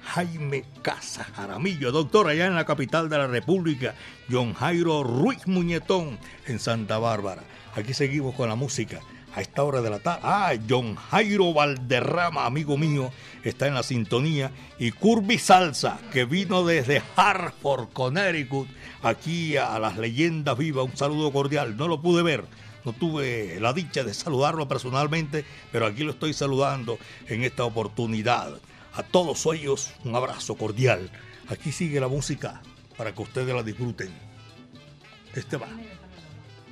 Jaime 0.07 0.65
Casa 0.83 1.25
Jaramillo, 1.25 1.93
doctor 1.93 2.29
allá 2.29 2.47
en 2.47 2.55
la 2.55 2.65
capital 2.65 3.09
de 3.09 3.19
la 3.19 3.27
República, 3.27 3.95
John 4.31 4.55
Jairo 4.55 5.03
Ruiz 5.03 5.47
Muñetón 5.47 6.19
en 6.47 6.59
Santa 6.59 6.99
Bárbara. 6.99 7.43
Aquí 7.75 7.93
seguimos 7.93 8.35
con 8.35 8.49
la 8.49 8.55
música 8.55 9.01
a 9.35 9.43
esta 9.43 9.63
hora 9.63 9.83
de 9.83 9.91
la 9.91 9.99
tarde. 9.99 10.21
Ah, 10.23 10.55
John 10.69 10.97
Jairo 10.97 11.53
Valderrama, 11.53 12.47
amigo 12.47 12.79
mío, 12.79 13.13
está 13.45 13.67
en 13.67 13.75
la 13.75 13.83
sintonía. 13.83 14.51
Y 14.79 14.93
Curby 14.93 15.39
Salsa, 15.39 15.99
que 16.11 16.25
vino 16.25 16.65
desde 16.65 17.03
Hartford, 17.17 17.89
Connecticut, 17.93 18.67
aquí 19.03 19.59
a 19.59 19.79
las 19.79 19.99
leyendas 19.99 20.57
vivas. 20.57 20.87
Un 20.87 20.97
saludo 20.97 21.33
cordial. 21.33 21.77
No 21.77 21.87
lo 21.87 22.01
pude 22.01 22.23
ver. 22.23 22.47
No 22.87 22.95
tuve 22.95 23.59
la 23.61 23.73
dicha 23.75 24.05
de 24.05 24.15
saludarlo 24.15 24.69
personalmente, 24.69 25.45
pero 25.71 25.87
aquí 25.87 26.03
lo 26.03 26.13
estoy 26.13 26.33
saludando 26.33 26.99
en 27.27 27.43
esta 27.43 27.65
oportunidad. 27.65 28.59
A 28.97 29.03
todos 29.03 29.45
ellos 29.55 29.93
un 30.05 30.17
abrazo 30.17 30.57
cordial. 30.57 31.11
Aquí 31.49 31.71
sigue 31.71 32.01
la 32.01 32.09
música 32.09 32.63
para 32.97 33.15
que 33.15 33.23
ustedes 33.23 33.55
la 33.55 33.63
disfruten. 33.63 34.11
Este 35.35 35.59
va. 35.59 35.69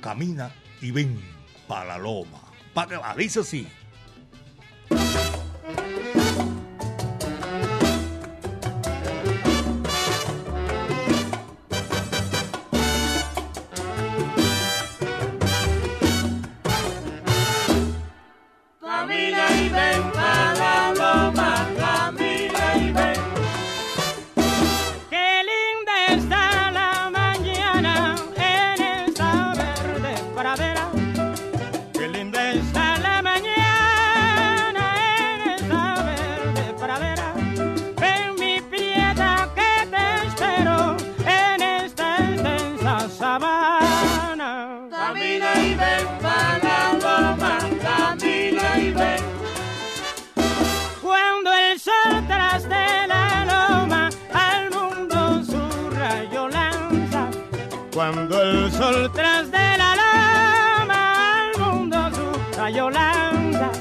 Camina 0.01 0.51
y 0.81 0.89
ven 0.89 1.21
para 1.67 1.85
la 1.85 1.97
loma. 1.99 2.41
¿Para 2.73 2.89
qué 2.89 2.97
va? 2.97 3.15
Dice 3.15 3.41
así. 3.41 3.67
Cuando 58.05 58.39
el 58.39 58.71
sol 58.71 59.11
tras 59.15 59.49
de 59.49 59.77
la 59.79 59.95
loma 59.95 61.39
al 61.39 61.59
mundo 61.59 61.97
su 62.13 62.55
rayo 62.55 62.91
lanza. 62.91 63.71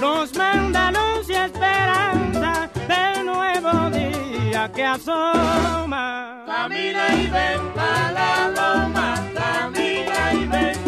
Nos 0.00 0.34
manda 0.34 0.90
luz 0.90 1.28
y 1.28 1.34
esperanza 1.34 2.70
del 2.88 3.26
nuevo 3.26 3.90
día 3.90 4.72
que 4.72 4.84
asoma. 4.84 6.44
Camina 6.46 7.14
y 7.14 7.26
ven 7.26 7.60
para 7.74 8.12
la 8.12 8.48
loma, 8.56 9.14
camina 9.34 10.32
y 10.32 10.46
ven. 10.46 10.78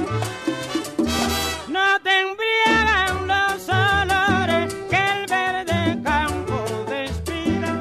No 1.69 2.01
te 2.03 2.21
embriagan 2.23 3.29
los 3.29 3.69
olores 3.69 4.75
que 4.89 4.97
el 4.97 5.27
verde 5.27 6.03
campo 6.03 6.65
despide. 6.89 7.73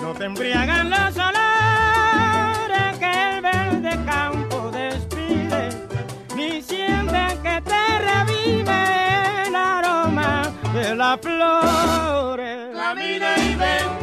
No 0.00 0.14
te 0.14 0.24
embriagan 0.26 0.88
los 0.88 1.09
Camina 13.60 13.99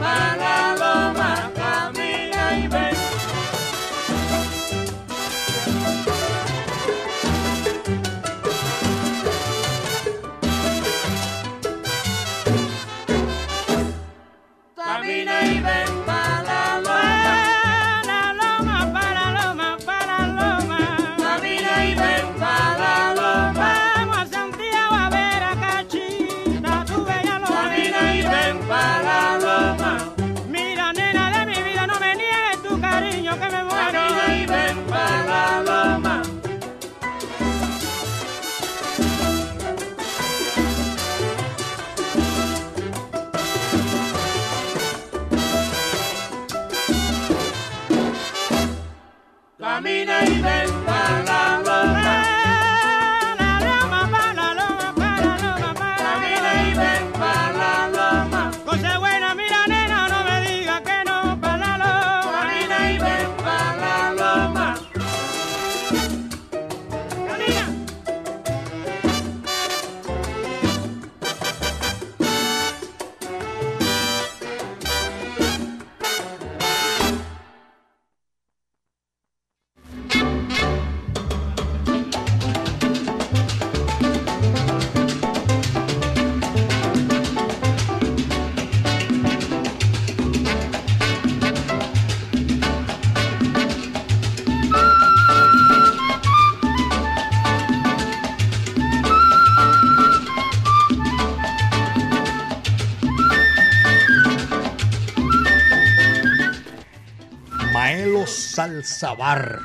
Salsabar. 108.67 109.61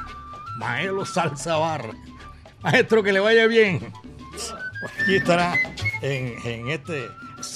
Maelo 0.59 1.05
Salsabar. 1.05 1.91
Maestro, 2.63 3.03
que 3.03 3.13
le 3.13 3.19
vaya 3.19 3.47
bien. 3.49 3.93
Aquí 5.01 5.17
estará 5.17 5.59
en, 6.03 6.69
este 6.69 7.11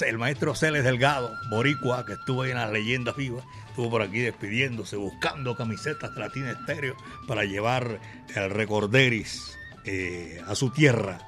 el 0.05 0.17
maestro 0.17 0.53
Celes 0.53 0.83
Delgado, 0.83 1.31
boricua, 1.49 2.05
que 2.05 2.13
estuvo 2.13 2.41
ahí 2.41 2.51
en 2.51 2.57
las 2.57 2.71
leyendas 2.71 3.15
vivas. 3.15 3.45
Estuvo 3.69 3.89
por 3.89 4.01
aquí 4.01 4.19
despidiéndose, 4.19 4.97
buscando 4.97 5.55
camisetas 5.55 6.13
de 6.13 6.51
Estéreo 6.51 6.97
para 7.27 7.45
llevar 7.45 8.01
el 8.35 8.49
Recorderis 8.49 9.57
eh, 9.85 10.41
a 10.45 10.55
su 10.55 10.71
tierra. 10.71 11.19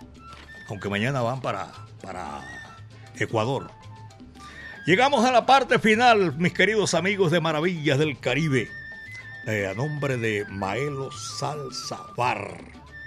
Aunque 0.67 0.89
mañana 0.89 1.21
van 1.21 1.39
para, 1.39 1.71
para 2.01 2.41
Ecuador. 3.17 3.71
Llegamos 4.85 5.23
a 5.23 5.31
la 5.31 5.45
parte 5.45 5.79
final, 5.79 6.35
mis 6.37 6.53
queridos 6.53 6.93
amigos 6.93 7.31
de 7.31 7.39
Maravillas 7.39 7.97
del 7.97 8.19
Caribe. 8.19 8.78
Eh, 9.47 9.67
a 9.67 9.73
nombre 9.73 10.17
de 10.17 10.45
Maelo 10.49 11.11
Salsa 11.11 11.99
Bar. 12.17 12.57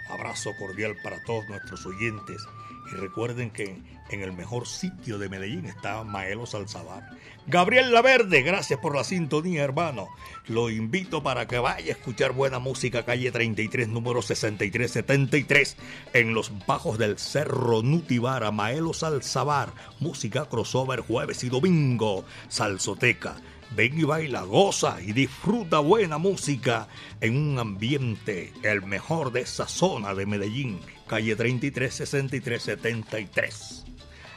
Abrazo 0.08 0.50
cordial 0.58 0.96
para 1.02 1.22
todos 1.24 1.48
nuestros 1.48 1.86
oyentes 1.86 2.42
Y 2.90 2.96
recuerden 2.96 3.50
que 3.50 3.80
en 4.10 4.22
el 4.22 4.32
mejor 4.32 4.66
sitio 4.66 5.18
de 5.18 5.28
Medellín 5.28 5.66
está 5.66 6.04
Maelo 6.04 6.46
Salzabar. 6.46 7.10
Gabriel 7.46 7.92
Laverde, 7.92 8.42
gracias 8.42 8.78
por 8.80 8.94
la 8.94 9.04
sintonía, 9.04 9.62
hermano. 9.62 10.08
Lo 10.48 10.70
invito 10.70 11.22
para 11.22 11.46
que 11.46 11.58
vaya 11.58 11.94
a 11.94 11.96
escuchar 11.96 12.32
buena 12.32 12.58
música, 12.58 13.04
calle 13.04 13.32
33, 13.32 13.88
número 13.88 14.22
6373, 14.22 15.76
en 16.12 16.34
los 16.34 16.52
bajos 16.66 16.98
del 16.98 17.18
Cerro 17.18 17.82
Nutibara, 17.82 18.50
Maelo 18.50 18.92
Salzabar. 18.92 19.72
Música 19.98 20.46
crossover 20.46 21.00
jueves 21.00 21.42
y 21.44 21.48
domingo. 21.48 22.24
Salsoteca. 22.48 23.36
Ven 23.74 23.98
y 23.98 24.04
baila, 24.04 24.42
goza 24.42 25.00
y 25.00 25.12
disfruta 25.12 25.78
buena 25.78 26.18
música 26.18 26.88
en 27.20 27.36
un 27.36 27.58
ambiente, 27.58 28.52
el 28.62 28.82
mejor 28.82 29.32
de 29.32 29.40
esa 29.40 29.66
zona 29.66 30.14
de 30.14 30.26
Medellín, 30.26 30.80
calle 31.06 31.34
33, 31.34 31.94
63, 31.94 32.62
73. 32.62 33.84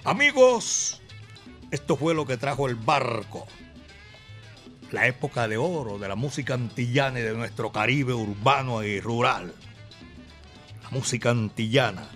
Amigos, 0.05 1.01
esto 1.69 1.97
fue 1.97 2.15
lo 2.15 2.25
que 2.25 2.37
trajo 2.37 2.69
el 2.69 2.75
barco. 2.75 3.45
La 4.91 5.07
época 5.07 5.49
de 5.49 5.57
oro 5.57 5.97
de 5.97 6.07
la 6.07 6.15
música 6.15 6.53
antillana 6.53 7.19
y 7.19 7.23
de 7.23 7.33
nuestro 7.33 7.73
Caribe 7.73 8.13
urbano 8.13 8.83
y 8.83 9.01
rural. 9.01 9.53
La 10.83 10.89
música 10.91 11.31
antillana. 11.31 12.07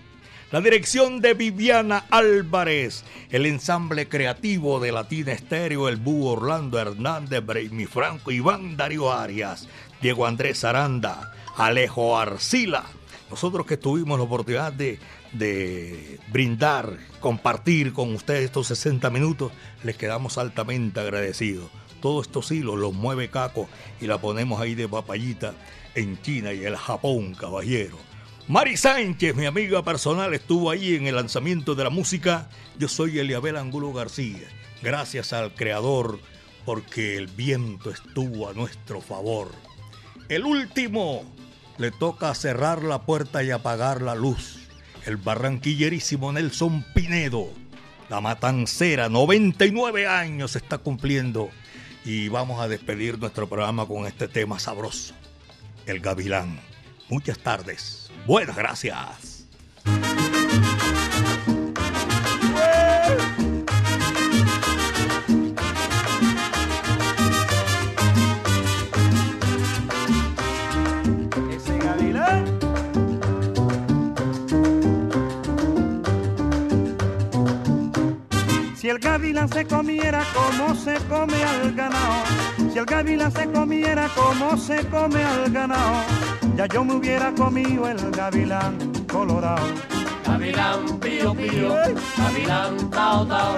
La 0.51 0.61
dirección 0.61 1.21
de 1.21 1.35
Viviana 1.35 2.05
Álvarez. 2.09 3.03
El 3.29 3.45
ensamble 3.45 4.09
creativo 4.09 4.79
de 4.79 4.91
Latina 4.91 5.31
Estéreo, 5.31 5.87
el 5.87 5.97
Búho 5.97 6.31
Orlando 6.31 6.79
Hernández, 6.79 7.45
Braimi 7.45 7.85
Franco, 7.85 8.31
Iván 8.31 8.75
Darío 8.75 9.11
Arias, 9.13 9.67
Diego 10.01 10.25
Andrés 10.25 10.63
Aranda, 10.63 11.33
Alejo 11.55 12.17
Arcila. 12.17 12.83
Nosotros 13.29 13.67
que 13.67 13.77
tuvimos 13.77 14.17
la 14.17 14.25
oportunidad 14.25 14.73
de, 14.73 14.97
de 15.33 16.19
brindar, 16.31 16.97
compartir 17.19 17.93
con 17.93 18.15
ustedes 18.15 18.45
estos 18.45 18.65
60 18.69 19.07
minutos, 19.11 19.51
les 19.83 19.97
quedamos 19.97 20.39
altamente 20.39 20.99
agradecidos. 20.99 21.69
Todos 22.01 22.25
estos 22.25 22.51
hilos 22.51 22.79
los 22.79 22.95
mueve 22.95 23.29
Caco 23.29 23.69
y 24.01 24.07
la 24.07 24.17
ponemos 24.17 24.59
ahí 24.59 24.73
de 24.73 24.89
papayita 24.89 25.53
en 25.93 26.19
China 26.23 26.53
y 26.53 26.65
el 26.65 26.75
Japón, 26.75 27.35
caballero. 27.35 28.08
Mari 28.49 28.77
Sánchez, 28.77 29.35
mi 29.35 29.45
amiga 29.45 29.83
personal, 29.83 30.33
estuvo 30.33 30.71
ahí 30.71 30.95
en 30.95 31.05
el 31.05 31.13
lanzamiento 31.13 31.75
de 31.75 31.83
la 31.83 31.91
música. 31.91 32.49
Yo 32.79 32.87
soy 32.87 33.19
Eliabel 33.19 33.57
Angulo 33.57 33.93
García. 33.93 34.47
Gracias 34.81 35.33
al 35.33 35.53
Creador 35.53 36.19
porque 36.65 37.15
el 37.15 37.27
viento 37.27 37.91
estuvo 37.91 38.49
a 38.49 38.53
nuestro 38.53 39.01
favor. 39.01 39.51
El 40.29 40.45
último 40.45 41.31
le 41.77 41.91
toca 41.91 42.33
cerrar 42.33 42.81
la 42.81 43.03
puerta 43.03 43.43
y 43.43 43.51
apagar 43.51 44.01
la 44.01 44.15
luz. 44.15 44.67
El 45.05 45.17
barranquillerísimo 45.17 46.31
Nelson 46.31 46.83
Pinedo. 46.95 47.49
La 48.09 48.19
matancera, 48.19 49.09
99 49.09 50.07
años 50.07 50.55
está 50.55 50.79
cumpliendo. 50.79 51.51
Y 52.03 52.29
vamos 52.29 52.59
a 52.59 52.67
despedir 52.67 53.19
nuestro 53.19 53.47
programa 53.47 53.85
con 53.85 54.07
este 54.07 54.27
tema 54.27 54.57
sabroso. 54.57 55.13
El 55.85 55.99
gavilán. 55.99 56.59
Muchas 57.09 57.37
tardes. 57.37 58.08
Buenas 58.29 58.55
gracias. 58.55 59.47
Si 78.75 78.89
el 78.89 78.99
gavilán 78.99 79.49
se 79.49 79.65
comiera 79.65 80.23
como 80.35 80.75
se 80.75 80.97
come 81.07 81.43
al 81.43 81.73
ganado, 81.73 82.23
si 82.71 82.77
el 82.77 82.85
gavilán 82.85 83.31
se 83.31 83.51
comiera 83.51 84.07
como 84.09 84.55
se 84.55 84.85
come 84.85 85.23
al 85.23 85.51
ganado, 85.51 86.03
ya 86.59 86.65
yo 86.65 86.83
me 86.83 86.95
hubiera 86.95 87.31
comido 87.31 87.87
el 87.87 88.11
gavilán 88.11 88.75
colorado. 89.07 89.65
Gavilán 90.25 90.99
pío 90.99 91.33
pío, 91.33 91.73
gavilán 92.17 92.89
tao 92.89 93.25
tao, 93.25 93.57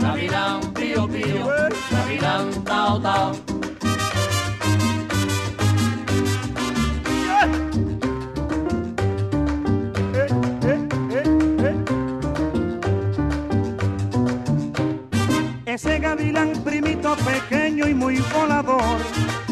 gavilán 0.00 0.60
pío 0.74 1.06
pío, 1.06 1.46
gavilán 1.92 2.64
tao 2.64 3.00
tao. 3.00 3.32
Ese 15.66 16.00
gavilán 16.00 16.52
primito 16.64 17.14
pequeño 17.18 17.86
y 17.86 17.94
muy 17.94 18.18
volador, 18.34 18.98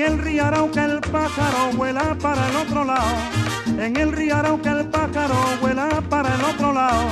En 0.00 0.14
el 0.14 0.18
río 0.18 0.46
Arauca 0.46 0.86
el 0.86 0.98
pájaro 0.98 1.76
vuela 1.76 2.16
para 2.22 2.48
el 2.48 2.56
otro 2.56 2.84
lado. 2.84 3.16
En 3.78 3.94
el 3.98 4.10
río 4.12 4.34
Arauca 4.34 4.70
el 4.72 4.88
pájaro 4.88 5.34
vuela 5.60 5.90
para 6.08 6.34
el 6.36 6.42
otro 6.42 6.72
lado. 6.72 7.04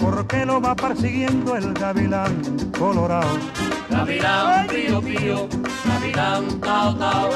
Porque 0.00 0.44
lo 0.44 0.60
va 0.60 0.74
persiguiendo 0.74 1.54
el 1.54 1.72
gavilán 1.72 2.42
colorado. 2.76 3.38
Gavilán 3.88 4.66
pío 4.66 5.00
pío, 5.00 5.48
gavilán 5.84 6.60
tao 6.60 6.96
tao, 6.96 7.30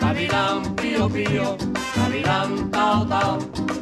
gavilán 0.00 0.76
pío 0.76 1.08
pío, 1.08 1.56
gavilán 1.96 2.70
tao 2.70 3.04
tao. 3.08 3.81